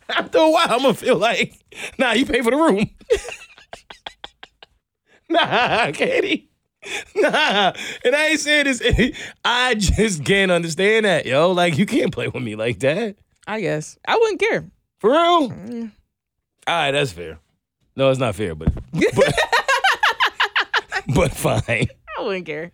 After 0.10 0.38
a 0.38 0.50
while, 0.51 0.67
I'm 0.70 0.82
gonna 0.82 0.94
feel 0.94 1.17
like, 1.17 1.53
nah, 1.98 2.12
you 2.13 2.25
pay 2.25 2.41
for 2.41 2.51
the 2.51 2.58
room. 2.58 2.89
nah, 5.29 5.88
Keity. 5.88 6.48
Nah. 7.15 7.74
And 8.06 8.15
I 8.15 8.27
ain't 8.27 8.39
saying 8.39 8.65
this. 8.65 8.82
I 9.44 9.75
just 9.75 10.24
can't 10.24 10.51
understand 10.51 11.06
that, 11.06 11.25
yo. 11.25 11.51
Like, 11.51 11.77
you 11.77 11.86
can't 11.86 12.13
play 12.13 12.27
with 12.29 12.41
me 12.44 12.56
like 12.56 12.79
that. 12.79 13.17
I 13.46 13.60
guess 13.62 13.98
I 14.08 14.15
wouldn't 14.15 14.39
care. 14.39 14.70
For 15.00 15.12
real? 15.12 15.50
Mm. 15.50 15.91
All 16.68 16.76
right, 16.76 16.92
that's 16.92 17.14
fair. 17.14 17.40
No, 17.96 18.10
it's 18.10 18.20
not 18.20 18.36
fair, 18.36 18.54
but 18.54 18.74
but, 18.92 19.34
but 21.16 21.32
fine. 21.32 21.88
I 22.18 22.22
wouldn't 22.22 22.46
care. 22.46 22.72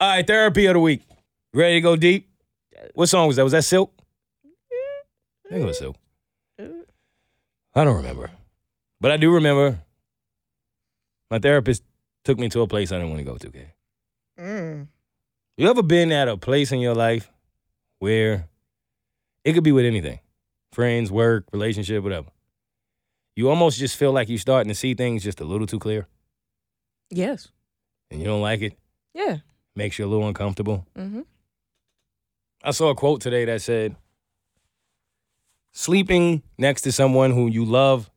All 0.00 0.08
right, 0.08 0.26
therapy 0.26 0.66
of 0.66 0.74
the 0.74 0.80
week. 0.80 1.02
Ready 1.54 1.76
to 1.76 1.80
go 1.80 1.94
deep? 1.94 2.28
What 2.94 3.08
song 3.08 3.28
was 3.28 3.36
that? 3.36 3.44
Was 3.44 3.52
that 3.52 3.64
Silk? 3.64 3.92
I 5.46 5.48
think 5.50 5.62
it 5.62 5.66
was 5.66 5.78
Silk. 5.78 5.96
I 6.58 7.84
don't 7.84 7.96
remember. 7.96 8.30
But 9.00 9.12
I 9.12 9.18
do 9.18 9.32
remember 9.32 9.78
my 11.30 11.38
therapist 11.38 11.84
took 12.24 12.38
me 12.38 12.48
to 12.48 12.62
a 12.62 12.66
place 12.66 12.90
I 12.90 12.96
didn't 12.96 13.10
want 13.10 13.20
to 13.20 13.24
go 13.24 13.36
to, 13.36 13.48
okay? 13.48 13.72
Mm. 14.38 14.88
You 15.56 15.70
ever 15.70 15.82
been 15.82 16.10
at 16.10 16.28
a 16.28 16.36
place 16.36 16.72
in 16.72 16.80
your 16.80 16.94
life 16.94 17.30
where 18.00 18.48
it 19.44 19.52
could 19.52 19.64
be 19.64 19.72
with 19.72 19.84
anything 19.84 20.18
friends, 20.76 21.10
work, 21.10 21.46
relationship, 21.54 22.02
whatever. 22.04 22.28
You 23.34 23.48
almost 23.48 23.78
just 23.78 23.96
feel 23.96 24.12
like 24.12 24.28
you're 24.28 24.36
starting 24.36 24.68
to 24.68 24.74
see 24.74 24.92
things 24.92 25.24
just 25.24 25.40
a 25.40 25.44
little 25.44 25.66
too 25.66 25.78
clear 25.78 26.06
Yes. 27.10 27.48
and 28.10 28.20
you 28.20 28.26
don't 28.26 28.42
like 28.42 28.60
it, 28.60 28.74
Yeah. 29.14 29.38
makes 29.74 29.98
you 29.98 30.04
a 30.04 30.10
little 30.12 30.28
uncomfortable. 30.28 30.86
Mm-hmm. 30.94 31.22
I 32.62 32.72
saw 32.72 32.90
a 32.90 32.94
quote 32.94 33.22
today 33.22 33.46
that 33.46 33.62
said, 33.62 33.96
Sleeping 35.72 36.42
next 36.58 36.82
to 36.82 36.92
someone 36.92 37.30
who 37.32 37.48
you 37.48 37.64
love 37.64 38.10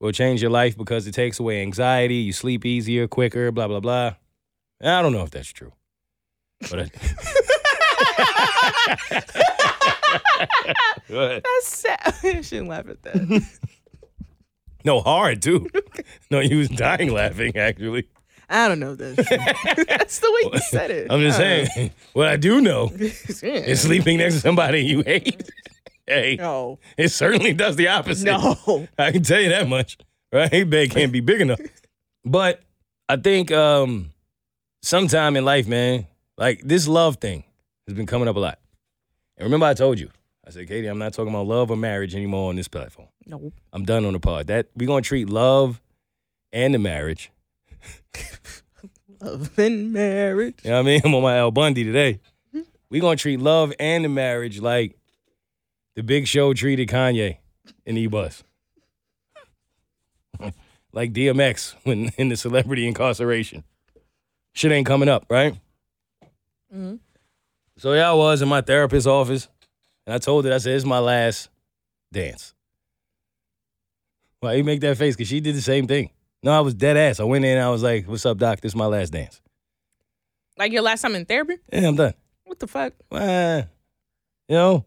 will 0.00 0.12
change 0.12 0.40
your 0.40 0.52
life 0.52 0.76
because 0.78 1.04
it 1.08 1.12
takes 1.14 1.40
away 1.40 1.62
anxiety. 1.62 2.14
You 2.16 2.32
sleep 2.32 2.64
easier, 2.64 3.08
quicker, 3.08 3.50
blah, 3.50 3.66
blah, 3.66 3.80
blah. 3.80 4.14
I 4.80 5.02
don't 5.02 5.12
know 5.12 5.22
if 5.24 5.30
that's 5.30 5.52
true. 5.52 5.72
But 6.70 6.80
I, 6.80 6.90
That's 11.08 11.66
sad. 11.66 12.14
I 12.22 12.40
shouldn't 12.40 12.68
laugh 12.68 12.88
at 12.88 13.02
that. 13.02 13.46
No, 14.82 15.00
hard 15.02 15.42
too. 15.42 15.68
No, 16.30 16.40
he 16.40 16.54
was 16.54 16.70
dying 16.70 17.12
laughing, 17.12 17.54
actually. 17.54 18.08
I 18.48 18.66
don't 18.66 18.80
know 18.80 18.96
if 18.98 19.14
that's 19.88 20.20
the 20.20 20.30
way 20.32 20.50
you 20.54 20.58
said 20.60 20.90
it. 20.90 21.08
I'm 21.10 21.20
just 21.20 21.36
saying, 21.36 21.90
what 22.14 22.28
I 22.28 22.36
do 22.38 22.62
know 22.62 22.90
is 22.98 23.82
sleeping 23.82 24.16
next 24.16 24.36
to 24.36 24.40
somebody 24.40 24.80
you 24.80 25.02
hate. 25.02 25.50
Hey, 26.06 26.36
No. 26.36 26.78
it 26.96 27.08
certainly 27.08 27.52
does 27.52 27.76
the 27.76 27.88
opposite. 27.88 28.24
No. 28.24 28.88
I 28.98 29.12
can 29.12 29.22
tell 29.22 29.42
you 29.42 29.50
that 29.50 29.68
much. 29.68 29.98
Right? 30.32 30.64
Bed 30.70 30.90
can't 30.92 31.12
be 31.12 31.20
big 31.20 31.42
enough. 31.42 31.60
But 32.24 32.62
I 33.06 33.16
think 33.16 33.52
um 33.52 34.12
sometime 34.80 35.36
in 35.36 35.44
life, 35.44 35.68
man, 35.68 36.06
like 36.38 36.62
this 36.64 36.88
love 36.88 37.16
thing 37.16 37.44
has 37.86 37.94
been 37.94 38.06
coming 38.06 38.28
up 38.28 38.36
a 38.36 38.40
lot. 38.40 38.59
And 39.40 39.46
remember 39.46 39.64
I 39.64 39.72
told 39.72 39.98
you, 39.98 40.10
I 40.46 40.50
said, 40.50 40.68
Keity, 40.68 40.86
I'm 40.90 40.98
not 40.98 41.14
talking 41.14 41.32
about 41.32 41.46
love 41.46 41.70
or 41.70 41.76
marriage 41.76 42.14
anymore 42.14 42.50
on 42.50 42.56
this 42.56 42.68
platform. 42.68 43.08
No. 43.24 43.52
I'm 43.72 43.86
done 43.86 44.04
on 44.04 44.12
the 44.12 44.20
pod. 44.20 44.48
That 44.48 44.66
we're 44.76 44.86
gonna 44.86 45.00
treat 45.00 45.30
love 45.30 45.80
and 46.52 46.74
the 46.74 46.78
marriage. 46.78 47.32
Love 49.18 49.58
and 49.58 49.94
marriage. 49.94 50.56
You 50.62 50.70
know 50.70 50.76
what 50.76 50.82
I 50.82 50.84
mean? 50.84 51.00
I'm 51.04 51.14
on 51.14 51.22
my 51.22 51.38
Al 51.38 51.50
Bundy 51.50 51.84
today. 51.84 52.20
We're 52.90 53.00
gonna 53.00 53.16
treat 53.16 53.40
love 53.40 53.72
and 53.80 54.04
the 54.04 54.10
marriage 54.10 54.60
like 54.60 54.98
the 55.96 56.02
big 56.02 56.26
show 56.26 56.52
treated 56.52 56.88
Kanye 56.88 57.38
in 57.86 57.96
E 57.96 58.08
Bus. 58.08 58.44
like 60.92 61.14
DMX 61.14 61.76
when 61.84 62.10
in 62.18 62.28
the 62.28 62.36
celebrity 62.36 62.86
incarceration. 62.86 63.64
Shit 64.52 64.70
ain't 64.70 64.86
coming 64.86 65.08
up, 65.08 65.24
right? 65.30 65.54
Mm-hmm. 66.74 66.96
So 67.80 67.94
yeah, 67.94 68.10
I 68.10 68.12
was 68.12 68.42
in 68.42 68.48
my 68.50 68.60
therapist's 68.60 69.06
office, 69.06 69.48
and 70.06 70.12
I 70.12 70.18
told 70.18 70.44
her, 70.44 70.52
I 70.52 70.58
said, 70.58 70.76
it's 70.76 70.84
my 70.84 70.98
last 70.98 71.48
dance. 72.12 72.52
Why 74.40 74.52
you 74.52 74.64
make 74.64 74.82
that 74.82 74.98
face? 74.98 75.16
Cause 75.16 75.28
she 75.28 75.40
did 75.40 75.54
the 75.54 75.62
same 75.62 75.86
thing. 75.86 76.10
No, 76.42 76.52
I 76.52 76.60
was 76.60 76.74
dead 76.74 76.98
ass. 76.98 77.20
I 77.20 77.24
went 77.24 77.46
in 77.46 77.52
and 77.52 77.62
I 77.62 77.70
was 77.70 77.82
like, 77.82 78.06
What's 78.06 78.26
up, 78.26 78.36
Doc? 78.36 78.60
This 78.60 78.72
is 78.72 78.76
my 78.76 78.84
last 78.84 79.14
dance. 79.14 79.40
Like 80.58 80.72
your 80.72 80.82
last 80.82 81.00
time 81.00 81.14
in 81.14 81.24
therapy? 81.24 81.56
Yeah, 81.72 81.88
I'm 81.88 81.96
done. 81.96 82.12
What 82.44 82.58
the 82.58 82.66
fuck? 82.66 82.92
Well, 83.10 83.66
you 84.46 84.54
know, 84.54 84.84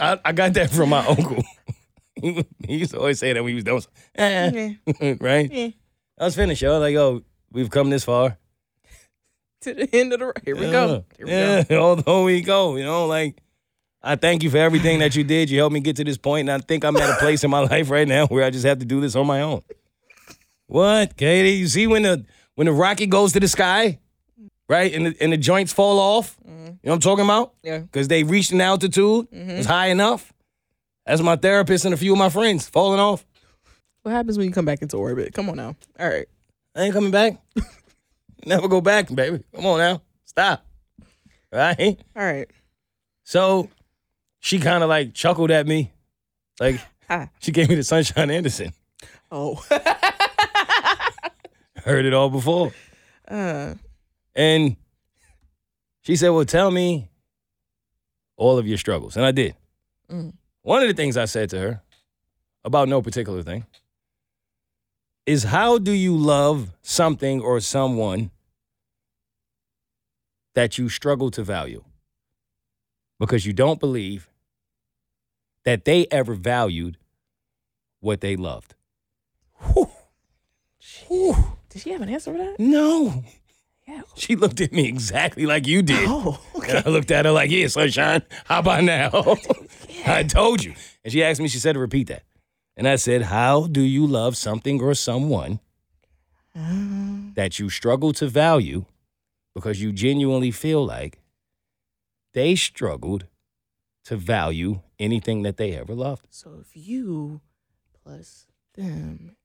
I, 0.00 0.18
I 0.24 0.32
got 0.32 0.54
that 0.54 0.70
from 0.70 0.88
my 0.88 1.06
uncle. 1.06 1.44
he 2.20 2.44
used 2.66 2.90
to 2.90 2.98
always 2.98 3.20
say 3.20 3.32
that 3.32 3.44
when 3.44 3.50
he 3.50 3.54
was 3.54 3.62
done. 3.62 3.80
Eh, 5.00 5.14
right? 5.20 5.52
Yeah. 5.52 5.68
I 6.18 6.24
was 6.24 6.34
finished, 6.34 6.62
yo. 6.62 6.80
Like, 6.80 6.96
oh, 6.96 7.22
we've 7.52 7.70
come 7.70 7.90
this 7.90 8.02
far. 8.02 8.38
To 9.64 9.72
the 9.72 9.88
end 9.94 10.12
of 10.12 10.20
the 10.20 10.32
Here 10.44 10.54
we 10.54 10.70
go. 10.70 11.04
Here 11.16 11.26
we 11.26 11.32
yeah, 11.32 11.62
go. 11.68 11.82
although 11.82 12.24
we 12.24 12.42
go, 12.42 12.76
you 12.76 12.84
know, 12.84 13.06
like, 13.06 13.40
I 14.02 14.16
thank 14.16 14.42
you 14.42 14.50
for 14.50 14.58
everything 14.58 14.98
that 14.98 15.16
you 15.16 15.24
did. 15.24 15.48
You 15.48 15.58
helped 15.58 15.72
me 15.72 15.80
get 15.80 15.96
to 15.96 16.04
this 16.04 16.18
point, 16.18 16.50
and 16.50 16.62
I 16.62 16.64
think 16.64 16.84
I'm 16.84 16.94
at 16.98 17.08
a 17.08 17.14
place 17.18 17.42
in 17.44 17.50
my 17.50 17.60
life 17.70 17.88
right 17.88 18.06
now 18.06 18.26
where 18.26 18.44
I 18.44 18.50
just 18.50 18.66
have 18.66 18.78
to 18.80 18.84
do 18.84 19.00
this 19.00 19.16
on 19.16 19.26
my 19.26 19.40
own. 19.40 19.62
What, 20.66 21.16
Keity? 21.16 21.58
You 21.58 21.66
see 21.66 21.86
when 21.86 22.02
the 22.02 22.26
when 22.56 22.66
the 22.66 22.72
rocket 22.72 23.06
goes 23.06 23.32
to 23.32 23.40
the 23.40 23.48
sky, 23.48 23.98
right, 24.68 24.92
and 24.92 25.06
the, 25.06 25.16
and 25.18 25.32
the 25.32 25.38
joints 25.38 25.72
fall 25.72 25.98
off? 25.98 26.36
Mm-hmm. 26.46 26.50
You 26.50 26.66
know 26.66 26.78
what 26.82 26.92
I'm 26.92 27.00
talking 27.00 27.24
about? 27.24 27.54
Yeah. 27.62 27.78
because 27.78 28.08
they 28.08 28.22
reached 28.22 28.52
an 28.52 28.60
altitude, 28.60 29.30
mm-hmm. 29.30 29.50
it's 29.50 29.66
high 29.66 29.86
enough. 29.86 30.32
That's 31.06 31.22
my 31.22 31.36
therapist 31.36 31.86
and 31.86 31.94
a 31.94 31.96
few 31.96 32.12
of 32.12 32.18
my 32.18 32.28
friends 32.28 32.68
falling 32.68 33.00
off. 33.00 33.24
What 34.02 34.12
happens 34.12 34.36
when 34.36 34.46
you 34.46 34.52
come 34.52 34.66
back 34.66 34.82
into 34.82 34.98
orbit? 34.98 35.32
Come 35.32 35.48
on 35.48 35.56
now. 35.56 35.76
All 35.98 36.08
right. 36.08 36.26
I 36.74 36.82
ain't 36.82 36.92
coming 36.92 37.10
back. 37.10 37.38
Never 38.46 38.68
go 38.68 38.80
back, 38.80 39.12
baby. 39.14 39.42
Come 39.54 39.66
on 39.66 39.78
now. 39.78 40.02
Stop. 40.24 40.64
Right? 41.52 41.98
All 42.16 42.24
right. 42.24 42.50
So 43.24 43.70
she 44.40 44.58
kind 44.58 44.82
of 44.82 44.88
like 44.88 45.14
chuckled 45.14 45.50
at 45.50 45.66
me. 45.66 45.92
Like 46.60 46.80
Hi. 47.08 47.30
she 47.40 47.52
gave 47.52 47.68
me 47.68 47.74
the 47.76 47.82
Sunshine 47.84 48.30
Anderson. 48.30 48.72
Oh. 49.30 49.54
Heard 51.84 52.06
it 52.06 52.14
all 52.14 52.30
before. 52.30 52.72
uh, 53.28 53.74
And 54.34 54.76
she 56.02 56.16
said, 56.16 56.30
Well, 56.30 56.44
tell 56.44 56.70
me 56.70 57.08
all 58.36 58.58
of 58.58 58.66
your 58.66 58.78
struggles. 58.78 59.16
And 59.16 59.24
I 59.26 59.32
did. 59.32 59.54
One 60.62 60.82
of 60.82 60.88
the 60.88 60.94
things 60.94 61.16
I 61.16 61.24
said 61.26 61.50
to 61.50 61.58
her 61.60 61.82
about 62.64 62.88
no 62.88 63.02
particular 63.02 63.42
thing 63.42 63.66
is 65.26 65.42
how 65.44 65.78
do 65.78 65.92
you 65.92 66.16
love 66.16 66.70
something 66.82 67.40
or 67.40 67.58
someone 67.60 68.30
that 70.54 70.78
you 70.78 70.88
struggle 70.88 71.30
to 71.30 71.42
value 71.42 71.84
because 73.18 73.46
you 73.46 73.52
don't 73.52 73.80
believe 73.80 74.28
that 75.64 75.84
they 75.84 76.06
ever 76.10 76.34
valued 76.34 76.98
what 78.00 78.20
they 78.20 78.36
loved? 78.36 78.74
Whew. 79.72 79.90
Whew. 81.08 81.36
did 81.70 81.82
she 81.82 81.90
have 81.90 82.02
an 82.02 82.08
answer 82.08 82.32
for 82.32 82.38
that? 82.38 82.58
No. 82.58 83.24
Yeah. 83.86 84.02
She 84.16 84.36
looked 84.36 84.60
at 84.60 84.72
me 84.72 84.86
exactly 84.86 85.46
like 85.46 85.66
you 85.66 85.82
did. 85.82 86.06
Oh, 86.08 86.40
And 86.66 86.86
I 86.86 86.88
looked 86.88 87.10
at 87.10 87.24
her 87.24 87.32
like, 87.32 87.50
yeah, 87.50 87.66
sunshine, 87.66 88.22
how 88.44 88.60
about 88.60 88.84
now? 88.84 89.36
I 90.06 90.22
told 90.22 90.64
you. 90.64 90.74
And 91.02 91.12
she 91.12 91.22
asked 91.22 91.40
me, 91.40 91.48
she 91.48 91.58
said 91.58 91.74
to 91.74 91.78
repeat 91.78 92.08
that. 92.08 92.22
And 92.76 92.88
I 92.88 92.96
said, 92.96 93.22
How 93.22 93.66
do 93.66 93.80
you 93.80 94.06
love 94.06 94.36
something 94.36 94.80
or 94.80 94.94
someone 94.94 95.60
uh-huh. 96.56 97.32
that 97.34 97.58
you 97.58 97.68
struggle 97.68 98.12
to 98.14 98.26
value 98.26 98.84
because 99.54 99.80
you 99.80 99.92
genuinely 99.92 100.50
feel 100.50 100.84
like 100.84 101.20
they 102.32 102.54
struggled 102.56 103.26
to 104.04 104.16
value 104.16 104.80
anything 104.98 105.42
that 105.42 105.56
they 105.56 105.72
ever 105.76 105.94
loved? 105.94 106.26
So 106.30 106.58
if 106.60 106.76
you 106.76 107.40
plus 108.02 108.46
them. 108.74 109.36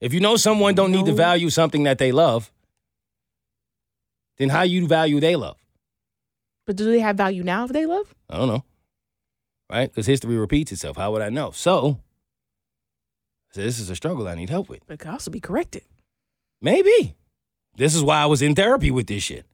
If 0.00 0.12
you 0.12 0.20
know 0.20 0.36
someone 0.36 0.74
don't 0.74 0.92
need 0.92 1.06
to 1.06 1.14
value 1.14 1.50
something 1.50 1.84
that 1.84 1.98
they 1.98 2.12
love, 2.12 2.52
then 4.36 4.50
how 4.50 4.62
you 4.62 4.86
value 4.86 5.20
they 5.20 5.36
love? 5.36 5.56
But 6.66 6.76
do 6.76 6.84
they 6.84 7.00
have 7.00 7.16
value 7.16 7.42
now 7.42 7.64
if 7.64 7.72
they 7.72 7.86
love? 7.86 8.14
I 8.28 8.36
don't 8.38 8.48
know. 8.48 8.64
Right? 9.70 9.90
Because 9.90 10.06
history 10.06 10.36
repeats 10.36 10.72
itself. 10.72 10.96
How 10.96 11.12
would 11.12 11.22
I 11.22 11.30
know? 11.30 11.52
So, 11.52 12.00
said, 13.52 13.64
this 13.64 13.78
is 13.78 13.88
a 13.88 13.96
struggle 13.96 14.28
I 14.28 14.34
need 14.34 14.50
help 14.50 14.68
with. 14.68 14.80
But 14.86 14.94
it 14.94 15.00
could 15.00 15.10
also 15.10 15.30
be 15.30 15.40
corrected. 15.40 15.84
Maybe. 16.60 17.14
This 17.76 17.94
is 17.94 18.02
why 18.02 18.18
I 18.18 18.26
was 18.26 18.42
in 18.42 18.54
therapy 18.54 18.90
with 18.90 19.06
this 19.06 19.22
shit. 19.22 19.46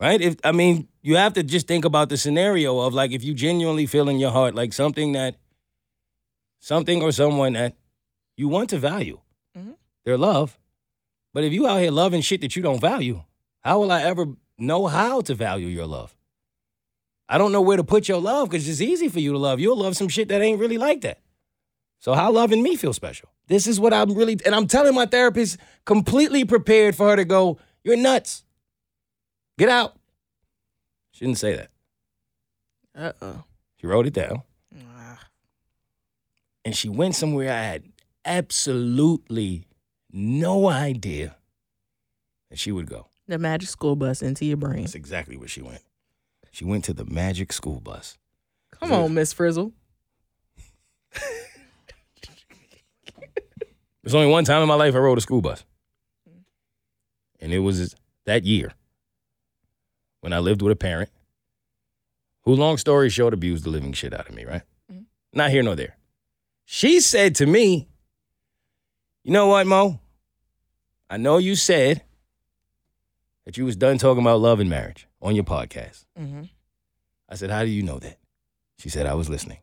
Right? 0.00 0.20
If 0.20 0.36
I 0.44 0.52
mean, 0.52 0.88
you 1.02 1.16
have 1.16 1.32
to 1.34 1.42
just 1.42 1.68
think 1.68 1.84
about 1.84 2.08
the 2.08 2.16
scenario 2.16 2.78
of 2.80 2.92
like 2.92 3.12
if 3.12 3.22
you 3.22 3.34
genuinely 3.34 3.86
feel 3.86 4.08
in 4.08 4.18
your 4.18 4.32
heart 4.32 4.54
like 4.54 4.72
something 4.72 5.12
that 5.12 5.36
something 6.60 7.02
or 7.02 7.12
someone 7.12 7.52
that 7.54 7.76
you 8.36 8.48
want 8.48 8.70
to 8.70 8.78
value 8.78 9.20
Mhm. 9.56 9.76
their 10.04 10.18
love. 10.18 10.58
But 11.32 11.44
if 11.44 11.52
you 11.52 11.66
out 11.66 11.80
here 11.80 11.90
loving 11.90 12.20
shit 12.20 12.40
that 12.40 12.56
you 12.56 12.62
don't 12.62 12.80
value, 12.80 13.22
how 13.60 13.80
will 13.80 13.92
I 13.92 14.02
ever 14.02 14.26
know 14.58 14.86
how 14.86 15.20
to 15.22 15.34
value 15.34 15.68
your 15.68 15.86
love? 15.86 16.16
I 17.28 17.38
don't 17.38 17.52
know 17.52 17.62
where 17.62 17.76
to 17.76 17.84
put 17.84 18.08
your 18.08 18.20
love 18.20 18.50
because 18.50 18.68
it's 18.68 18.80
easy 18.80 19.08
for 19.08 19.20
you 19.20 19.32
to 19.32 19.38
love. 19.38 19.60
You'll 19.60 19.78
love 19.78 19.96
some 19.96 20.08
shit 20.08 20.28
that 20.28 20.42
ain't 20.42 20.60
really 20.60 20.78
like 20.78 21.00
that. 21.02 21.20
So 21.98 22.14
how 22.14 22.30
loving 22.32 22.62
me 22.62 22.76
feel 22.76 22.92
special? 22.92 23.30
This 23.52 23.66
is 23.66 23.78
what 23.78 23.92
I'm 23.92 24.14
really, 24.14 24.38
and 24.46 24.54
I'm 24.54 24.66
telling 24.66 24.94
my 24.94 25.04
therapist, 25.04 25.58
completely 25.84 26.42
prepared 26.46 26.96
for 26.96 27.10
her 27.10 27.16
to 27.16 27.26
go, 27.26 27.58
you're 27.84 27.98
nuts. 27.98 28.44
Get 29.58 29.68
out. 29.68 29.94
She 31.10 31.26
didn't 31.26 31.36
say 31.36 31.56
that. 31.56 31.70
Uh 32.96 33.12
oh. 33.20 33.44
She 33.76 33.86
wrote 33.86 34.06
it 34.06 34.14
down. 34.14 34.40
And 36.64 36.74
she 36.74 36.88
went 36.88 37.14
somewhere 37.14 37.52
I 37.52 37.62
had 37.62 37.82
absolutely 38.24 39.66
no 40.10 40.70
idea 40.70 41.36
that 42.48 42.58
she 42.58 42.72
would 42.72 42.86
go. 42.86 43.08
The 43.28 43.36
magic 43.36 43.68
school 43.68 43.96
bus 43.96 44.22
into 44.22 44.46
your 44.46 44.56
brain. 44.56 44.80
That's 44.80 44.94
exactly 44.94 45.36
where 45.36 45.48
she 45.48 45.60
went. 45.60 45.82
She 46.52 46.64
went 46.64 46.84
to 46.84 46.94
the 46.94 47.04
magic 47.04 47.52
school 47.52 47.80
bus. 47.80 48.16
Come 48.70 48.92
on, 48.92 49.12
Miss 49.12 49.34
Frizzle. 49.34 49.74
There's 54.02 54.14
only 54.14 54.28
one 54.30 54.44
time 54.44 54.62
in 54.62 54.68
my 54.68 54.74
life 54.74 54.94
I 54.94 54.98
rode 54.98 55.18
a 55.18 55.20
school 55.20 55.40
bus. 55.40 55.64
And 57.40 57.52
it 57.52 57.60
was 57.60 57.94
that 58.24 58.44
year 58.44 58.72
when 60.20 60.32
I 60.32 60.38
lived 60.38 60.62
with 60.62 60.72
a 60.72 60.76
parent 60.76 61.10
who, 62.42 62.54
long 62.54 62.76
story 62.78 63.08
short, 63.10 63.34
abused 63.34 63.64
the 63.64 63.70
living 63.70 63.92
shit 63.92 64.12
out 64.14 64.28
of 64.28 64.34
me, 64.34 64.44
right? 64.44 64.62
Not 65.32 65.50
here 65.50 65.62
nor 65.62 65.74
there. 65.74 65.96
She 66.64 67.00
said 67.00 67.34
to 67.36 67.46
me, 67.46 67.88
You 69.24 69.32
know 69.32 69.48
what, 69.48 69.66
Moe? 69.66 70.00
I 71.08 71.16
know 71.16 71.38
you 71.38 71.56
said 71.56 72.02
that 73.44 73.56
you 73.56 73.64
was 73.64 73.76
done 73.76 73.98
talking 73.98 74.22
about 74.22 74.40
love 74.40 74.60
and 74.60 74.70
marriage 74.70 75.06
on 75.20 75.34
your 75.34 75.44
podcast. 75.44 76.04
Mm-hmm. 76.18 76.42
I 77.28 77.34
said, 77.34 77.50
How 77.50 77.62
do 77.62 77.68
you 77.68 77.82
know 77.82 77.98
that? 77.98 78.18
She 78.78 78.88
said, 78.88 79.06
I 79.06 79.14
was 79.14 79.28
listening. 79.28 79.58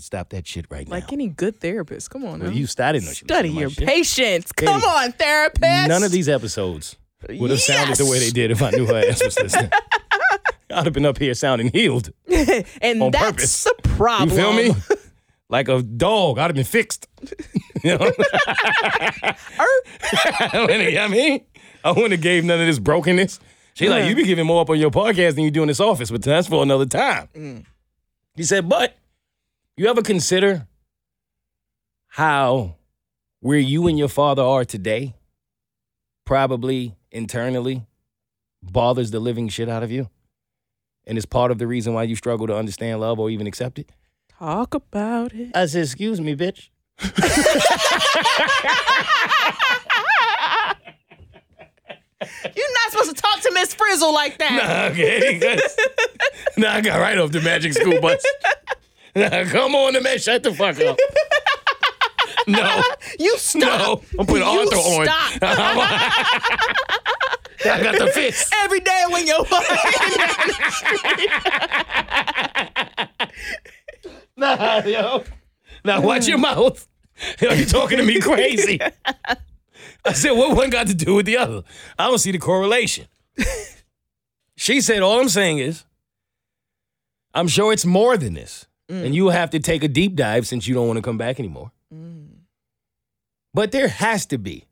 Stop 0.00 0.30
that 0.30 0.46
shit 0.46 0.66
right 0.70 0.86
now. 0.86 0.94
Like 0.96 1.12
any 1.12 1.28
good 1.28 1.60
therapist. 1.60 2.10
Come 2.10 2.24
on. 2.24 2.40
Well, 2.40 2.52
you 2.52 2.66
started 2.66 3.02
no. 3.04 3.10
Study 3.10 3.48
listened 3.50 3.50
to 3.50 3.54
my 3.54 3.60
your 3.60 3.70
shit. 3.70 3.86
patience. 3.88 4.52
Come 4.52 4.80
Hey, 4.80 4.86
on, 4.86 5.12
therapist. 5.12 5.88
None 5.88 6.02
of 6.02 6.10
these 6.10 6.28
episodes 6.28 6.96
would 7.28 7.50
have 7.50 7.60
sounded 7.60 7.96
the 7.96 8.06
way 8.06 8.18
they 8.18 8.30
did 8.30 8.50
if 8.50 8.62
I 8.62 8.70
knew 8.70 8.86
her 8.86 8.96
ass 9.08 9.22
was 9.24 9.38
listening. 9.38 9.70
I'd 10.70 10.84
have 10.84 10.92
been 10.92 11.06
up 11.06 11.18
here 11.18 11.34
sounding 11.34 11.70
healed. 11.72 12.10
and 12.30 13.02
that's 13.12 13.18
purpose. 13.18 13.64
the 13.64 13.74
problem. 13.88 14.30
You 14.30 14.36
feel 14.36 14.52
me? 14.52 14.74
like 15.48 15.68
a 15.68 15.82
dog, 15.82 16.38
I'd 16.38 16.44
have 16.48 16.54
been 16.54 16.64
fixed. 16.64 17.08
you 17.82 17.96
know? 17.98 18.04
Er. 18.06 18.14
I 19.60 20.50
wouldn't- 20.68 20.98
I 20.98 21.08
mean, 21.08 21.40
I 21.84 21.90
wouldn't 21.92 22.12
have 22.12 22.20
gave 22.20 22.44
none 22.44 22.60
of 22.60 22.66
this 22.66 22.78
brokenness. 22.78 23.40
She 23.74 23.88
like, 23.88 24.00
uh-huh. 24.00 24.08
you 24.10 24.16
be 24.16 24.24
giving 24.24 24.46
more 24.46 24.60
up 24.62 24.70
on 24.70 24.78
your 24.78 24.90
podcast 24.90 25.36
than 25.36 25.44
you 25.44 25.50
do 25.50 25.62
in 25.62 25.68
this 25.68 25.80
office, 25.80 26.10
but 26.10 26.22
that's 26.22 26.48
for 26.48 26.62
another 26.62 26.86
time. 26.86 27.28
Mm. 27.34 27.64
He 28.34 28.42
said, 28.42 28.68
but 28.68 28.96
you 29.78 29.86
ever 29.88 30.02
consider 30.02 30.66
how 32.08 32.74
where 33.40 33.58
you 33.58 33.86
and 33.86 33.98
your 33.98 34.08
father 34.08 34.42
are 34.42 34.64
today 34.64 35.14
probably 36.26 36.96
internally 37.10 37.86
bothers 38.62 39.10
the 39.10 39.20
living 39.20 39.48
shit 39.48 39.68
out 39.68 39.82
of 39.82 39.90
you? 39.92 40.08
And 41.06 41.16
is 41.16 41.24
part 41.26 41.50
of 41.50 41.58
the 41.58 41.66
reason 41.66 41.94
why 41.94 42.02
you 42.02 42.16
struggle 42.16 42.46
to 42.48 42.56
understand 42.56 43.00
love 43.00 43.18
or 43.18 43.30
even 43.30 43.46
accept 43.46 43.78
it? 43.78 43.90
Talk 44.38 44.74
about 44.74 45.32
it. 45.32 45.52
I 45.54 45.66
said, 45.66 45.84
excuse 45.84 46.20
me, 46.20 46.36
bitch. 46.36 46.68
You're 52.20 52.72
not 52.74 52.90
supposed 52.90 53.14
to 53.16 53.22
talk 53.22 53.40
to 53.42 53.50
Miss 53.54 53.72
Frizzle 53.74 54.12
like 54.12 54.38
that. 54.38 54.90
Okay. 54.92 55.38
'cause- 55.58 55.76
now 56.56 56.74
I 56.74 56.80
got 56.80 56.98
right 57.00 57.16
off 57.16 57.30
the 57.30 57.40
magic 57.40 57.72
school 57.74 58.00
bus. 58.00 58.24
Now, 59.18 59.44
come 59.50 59.74
on, 59.74 59.92
the 59.94 60.00
man, 60.00 60.18
shut 60.18 60.42
the 60.42 60.52
fuck 60.54 60.80
up. 60.80 60.98
No, 62.46 62.82
You 63.18 63.36
stop. 63.36 63.60
no, 63.60 64.02
I'm 64.18 64.24
putting 64.26 64.42
You 64.50 64.60
Arthur 64.60 64.76
on. 64.76 65.04
stop. 65.04 65.32
I 67.66 67.82
got 67.82 67.98
the 67.98 68.06
fist. 68.14 68.54
Every 68.64 68.80
day 68.80 69.04
when 69.10 69.26
you're 69.26 69.44
Nah, 74.36 74.82
yo. 74.84 75.24
Now 75.84 76.00
watch 76.00 76.26
your 76.28 76.38
mouth. 76.38 76.86
Yo, 77.40 77.52
you 77.52 77.64
talking 77.66 77.98
to 77.98 78.04
me 78.04 78.20
crazy. 78.20 78.80
I 80.04 80.12
said, 80.12 80.30
what 80.32 80.56
one 80.56 80.70
got 80.70 80.86
to 80.86 80.94
do 80.94 81.16
with 81.16 81.26
the 81.26 81.36
other? 81.36 81.62
I 81.98 82.06
don't 82.06 82.18
see 82.18 82.30
the 82.32 82.38
correlation. 82.38 83.06
she 84.56 84.80
said, 84.80 85.02
all 85.02 85.20
I'm 85.20 85.28
saying 85.28 85.58
is, 85.58 85.84
I'm 87.34 87.48
sure 87.48 87.72
it's 87.72 87.84
more 87.84 88.16
than 88.16 88.34
this. 88.34 88.66
And 88.88 89.14
you 89.14 89.28
have 89.28 89.50
to 89.50 89.58
take 89.58 89.84
a 89.84 89.88
deep 89.88 90.14
dive 90.16 90.46
since 90.46 90.66
you 90.66 90.74
don't 90.74 90.86
want 90.86 90.96
to 90.96 91.02
come 91.02 91.18
back 91.18 91.38
anymore. 91.38 91.72
But 93.52 93.72
there 93.72 93.88
has 93.88 94.24
to 94.26 94.38
be 94.38 94.64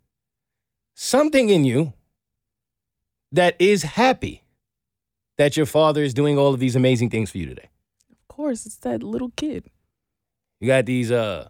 something 0.95 1.49
in 1.51 1.65
you 1.65 1.93
that 3.33 3.57
is 3.59 3.83
happy 3.83 4.43
that 5.37 5.57
your 5.57 5.67
father 5.67 6.03
is 6.03 6.15
doing 6.15 6.39
all 6.39 6.55
of 6.55 6.61
these 6.61 6.75
amazing 6.77 7.11
things 7.11 7.31
for 7.31 7.39
you 7.39 7.47
today. 7.47 7.69
Of 8.11 8.29
course, 8.29 8.65
it's 8.65 8.77
that 8.77 9.03
little 9.03 9.33
kid. 9.37 9.65
You 10.61 10.69
got 10.69 10.87
these 10.87 11.11
uh 11.11 11.49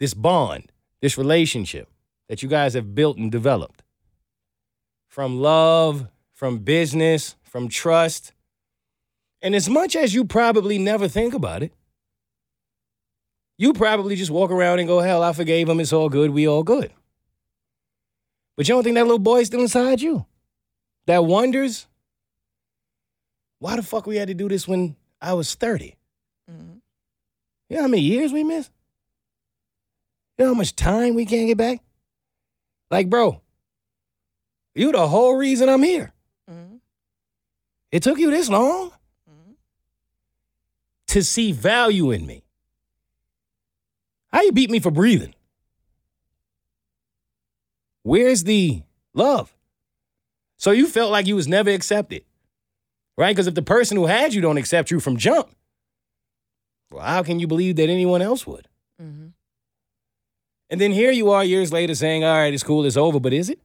this 0.00 0.12
bond, 0.12 0.70
this 1.00 1.16
relationship 1.16 1.88
that 2.28 2.42
you 2.42 2.48
guys 2.48 2.74
have 2.74 2.94
built 2.94 3.16
and 3.16 3.32
developed. 3.32 3.82
From 5.08 5.40
love, 5.40 6.08
from 6.34 6.58
business, 6.58 7.36
from 7.42 7.68
trust. 7.68 8.32
And 9.44 9.54
as 9.54 9.68
much 9.68 9.94
as 9.94 10.14
you 10.14 10.24
probably 10.24 10.78
never 10.78 11.06
think 11.06 11.34
about 11.34 11.62
it, 11.62 11.70
you 13.58 13.74
probably 13.74 14.16
just 14.16 14.30
walk 14.30 14.50
around 14.50 14.78
and 14.78 14.88
go, 14.88 15.00
hell, 15.00 15.22
I 15.22 15.34
forgave 15.34 15.68
him. 15.68 15.80
It's 15.80 15.92
all 15.92 16.08
good. 16.08 16.30
We 16.30 16.48
all 16.48 16.62
good. 16.62 16.90
But 18.56 18.66
you 18.66 18.74
don't 18.74 18.82
think 18.82 18.94
that 18.94 19.02
little 19.02 19.18
boy's 19.18 19.48
still 19.48 19.60
inside 19.60 20.00
you? 20.00 20.24
That 21.06 21.26
wonders, 21.26 21.86
why 23.58 23.76
the 23.76 23.82
fuck 23.82 24.06
we 24.06 24.16
had 24.16 24.28
to 24.28 24.34
do 24.34 24.48
this 24.48 24.66
when 24.66 24.96
I 25.20 25.34
was 25.34 25.54
30? 25.54 25.94
Mm-hmm. 26.50 26.76
You 27.68 27.76
know 27.76 27.82
how 27.82 27.88
many 27.88 28.02
years 28.02 28.32
we 28.32 28.44
missed? 28.44 28.70
You 30.38 30.46
know 30.46 30.52
how 30.52 30.58
much 30.58 30.74
time 30.74 31.14
we 31.14 31.26
can't 31.26 31.48
get 31.48 31.58
back? 31.58 31.80
Like, 32.90 33.10
bro, 33.10 33.42
you 34.74 34.90
the 34.90 35.06
whole 35.06 35.36
reason 35.36 35.68
I'm 35.68 35.82
here. 35.82 36.14
Mm-hmm. 36.50 36.76
It 37.92 38.02
took 38.02 38.18
you 38.18 38.30
this 38.30 38.48
long 38.48 38.90
to 41.14 41.22
see 41.22 41.52
value 41.52 42.10
in 42.10 42.26
me. 42.26 42.42
How 44.32 44.42
you 44.42 44.50
beat 44.50 44.68
me 44.68 44.80
for 44.80 44.90
breathing? 44.90 45.32
Where's 48.02 48.42
the 48.42 48.82
love? 49.14 49.54
So 50.56 50.72
you 50.72 50.88
felt 50.88 51.12
like 51.12 51.28
you 51.28 51.36
was 51.36 51.46
never 51.46 51.70
accepted, 51.70 52.24
right? 53.16 53.30
Because 53.30 53.46
if 53.46 53.54
the 53.54 53.62
person 53.62 53.96
who 53.96 54.06
had 54.06 54.34
you 54.34 54.40
don't 54.40 54.58
accept 54.58 54.90
you 54.90 54.98
from 54.98 55.16
jump, 55.16 55.50
well, 56.90 57.04
how 57.04 57.22
can 57.22 57.38
you 57.38 57.46
believe 57.46 57.76
that 57.76 57.88
anyone 57.88 58.20
else 58.20 58.44
would? 58.44 58.66
Mm-hmm. 59.00 59.28
And 60.70 60.80
then 60.80 60.90
here 60.90 61.12
you 61.12 61.30
are 61.30 61.44
years 61.44 61.72
later 61.72 61.94
saying, 61.94 62.24
all 62.24 62.34
right, 62.34 62.52
it's 62.52 62.64
cool, 62.64 62.84
it's 62.84 62.96
over, 62.96 63.20
but 63.20 63.32
is 63.32 63.50
it? 63.50 63.60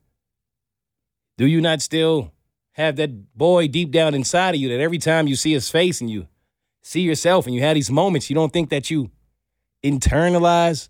Do 1.39 1.47
you 1.47 1.61
not 1.61 1.81
still 1.81 2.31
have 2.73 2.97
that 2.97 3.35
boy 3.35 3.67
deep 3.67 3.89
down 3.89 4.13
inside 4.13 4.53
of 4.53 4.61
you 4.61 4.69
that 4.69 4.79
every 4.79 4.99
time 4.99 5.25
you 5.25 5.35
see 5.35 5.53
his 5.53 5.67
face 5.67 5.99
and 5.99 6.11
you 6.11 6.27
see 6.81 7.01
yourself 7.01 7.45
and 7.45 7.55
you 7.55 7.61
have 7.61 7.75
these 7.75 7.91
moments, 7.91 8.29
you 8.29 8.35
don't 8.35 8.53
think 8.53 8.69
that 8.69 8.89
you 8.89 9.11
internalize 9.83 10.89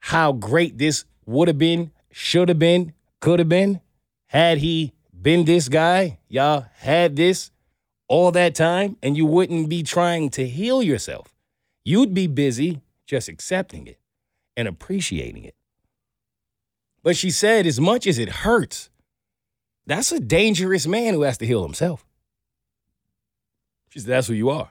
how 0.00 0.32
great 0.32 0.78
this 0.78 1.04
would 1.24 1.48
have 1.48 1.58
been, 1.58 1.90
should 2.10 2.48
have 2.48 2.58
been, 2.58 2.92
could 3.20 3.38
have 3.38 3.48
been, 3.48 3.80
had 4.26 4.58
he 4.58 4.92
been 5.20 5.44
this 5.44 5.68
guy, 5.68 6.18
y'all 6.28 6.66
had 6.78 7.16
this 7.16 7.50
all 8.08 8.30
that 8.32 8.54
time, 8.54 8.96
and 9.02 9.16
you 9.16 9.26
wouldn't 9.26 9.68
be 9.68 9.82
trying 9.82 10.30
to 10.30 10.46
heal 10.46 10.82
yourself. 10.82 11.34
You'd 11.84 12.14
be 12.14 12.28
busy 12.28 12.80
just 13.06 13.28
accepting 13.28 13.86
it 13.86 13.98
and 14.56 14.68
appreciating 14.68 15.44
it. 15.44 15.54
But 17.02 17.16
she 17.16 17.30
said, 17.30 17.66
as 17.66 17.80
much 17.80 18.06
as 18.06 18.18
it 18.18 18.28
hurts, 18.28 18.90
that's 19.86 20.12
a 20.12 20.20
dangerous 20.20 20.86
man 20.86 21.14
who 21.14 21.22
has 21.22 21.38
to 21.38 21.46
heal 21.46 21.62
himself. 21.62 22.05
That's 24.04 24.26
who 24.26 24.34
you 24.34 24.50
are. 24.50 24.70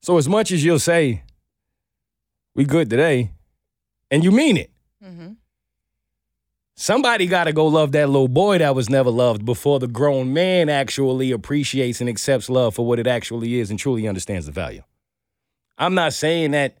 So, 0.00 0.16
as 0.16 0.28
much 0.28 0.50
as 0.52 0.64
you'll 0.64 0.78
say, 0.78 1.22
we 2.54 2.64
good 2.64 2.88
today, 2.88 3.32
and 4.10 4.24
you 4.24 4.30
mean 4.30 4.56
it, 4.56 4.70
Mm-hmm. 5.04 5.32
Somebody 6.74 7.26
got 7.26 7.44
to 7.44 7.52
go 7.52 7.66
love 7.66 7.92
that 7.92 8.08
little 8.08 8.28
boy 8.28 8.58
that 8.58 8.74
was 8.74 8.88
never 8.88 9.10
loved 9.10 9.44
before 9.44 9.80
the 9.80 9.88
grown 9.88 10.32
man 10.32 10.68
actually 10.68 11.32
appreciates 11.32 12.00
and 12.00 12.08
accepts 12.08 12.48
love 12.48 12.74
for 12.74 12.86
what 12.86 12.98
it 12.98 13.06
actually 13.06 13.58
is 13.58 13.70
and 13.70 13.78
truly 13.78 14.06
understands 14.06 14.46
the 14.46 14.52
value. 14.52 14.82
I'm 15.76 15.94
not 15.94 16.12
saying 16.12 16.52
that 16.52 16.78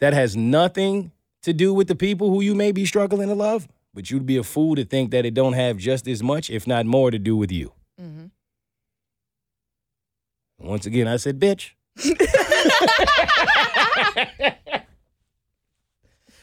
that 0.00 0.14
has 0.14 0.36
nothing 0.36 1.12
to 1.42 1.52
do 1.52 1.74
with 1.74 1.88
the 1.88 1.94
people 1.94 2.30
who 2.30 2.40
you 2.40 2.54
may 2.54 2.72
be 2.72 2.86
struggling 2.86 3.28
to 3.28 3.34
love, 3.34 3.68
but 3.92 4.10
you'd 4.10 4.26
be 4.26 4.38
a 4.38 4.42
fool 4.42 4.76
to 4.76 4.84
think 4.84 5.10
that 5.10 5.26
it 5.26 5.34
don't 5.34 5.52
have 5.54 5.76
just 5.76 6.08
as 6.08 6.22
much, 6.22 6.48
if 6.48 6.66
not 6.66 6.86
more, 6.86 7.10
to 7.10 7.18
do 7.18 7.36
with 7.36 7.52
you. 7.52 7.72
Mm-hmm. 8.00 8.26
Once 10.58 10.86
again, 10.86 11.06
I 11.06 11.16
said, 11.16 11.38
bitch. 11.38 11.70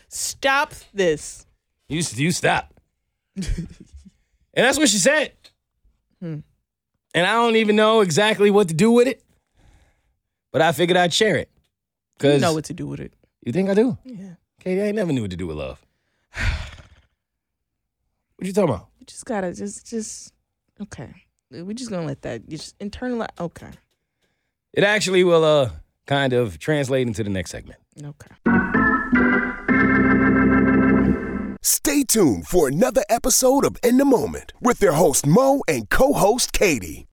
Stop 0.08 0.73
this. 0.93 1.45
You, 1.89 2.01
you 2.15 2.32
stop. 2.32 2.73
and 3.36 3.45
that's 4.54 4.78
what 4.78 4.89
she 4.89 4.97
said. 4.97 5.34
Hmm. 6.21 6.39
And 7.13 7.28
I 7.28 7.34
don't 7.34 7.56
even 7.58 7.75
know 7.75 8.01
exactly 8.01 8.49
what 8.51 8.67
to 8.69 8.73
do 8.73 8.91
with 8.91 9.08
it, 9.08 9.21
but 10.51 10.62
I 10.62 10.71
figured 10.71 10.97
I'd 10.97 11.13
share 11.13 11.36
it. 11.38 11.49
You 12.23 12.38
know 12.39 12.54
what 12.54 12.65
to 12.65 12.73
do 12.73 12.88
with 12.88 12.99
it. 12.99 13.13
you 13.41 13.51
think 13.51 13.69
I 13.69 13.73
do? 13.73 13.97
Yeah. 14.06 14.36
Keity, 14.63 14.82
I 14.82 14.88
ain't 14.88 14.95
never 14.95 15.12
knew 15.12 15.21
what 15.21 15.32
to 15.32 15.38
do 15.38 15.47
with 15.47 15.58
love. 15.58 15.86
What 18.38 18.47
you 18.47 18.51
talking 18.51 18.69
about? 18.69 18.88
You 18.99 19.06
just 19.06 19.23
gotta 19.23 19.54
just 19.54 19.89
just 19.89 20.34
okay. 20.82 21.10
We're 21.49 21.71
just 21.71 21.89
gonna 21.89 22.06
let 22.06 22.21
that 22.23 22.41
you 22.51 22.58
just 22.58 22.78
internalize. 22.80 23.30
Okay. 23.39 23.69
It 24.75 24.83
actually 24.83 25.23
will 25.23 25.45
uh 25.45 25.69
kind 26.05 26.33
of 26.33 26.59
translate 26.59 27.07
into 27.07 27.23
the 27.23 27.29
next 27.29 27.51
segment. 27.51 27.79
Okay. 28.03 28.27
Stay 31.61 32.03
tuned 32.03 32.45
for 32.45 32.67
another 32.67 33.03
episode 33.09 33.63
of 33.65 33.77
In 33.81 33.97
the 33.97 34.05
Moment 34.05 34.51
with 34.59 34.79
their 34.79 34.91
host 34.91 35.25
Moe 35.25 35.63
and 35.67 35.89
co 35.89 36.11
host 36.11 36.51
Keity. 36.51 37.03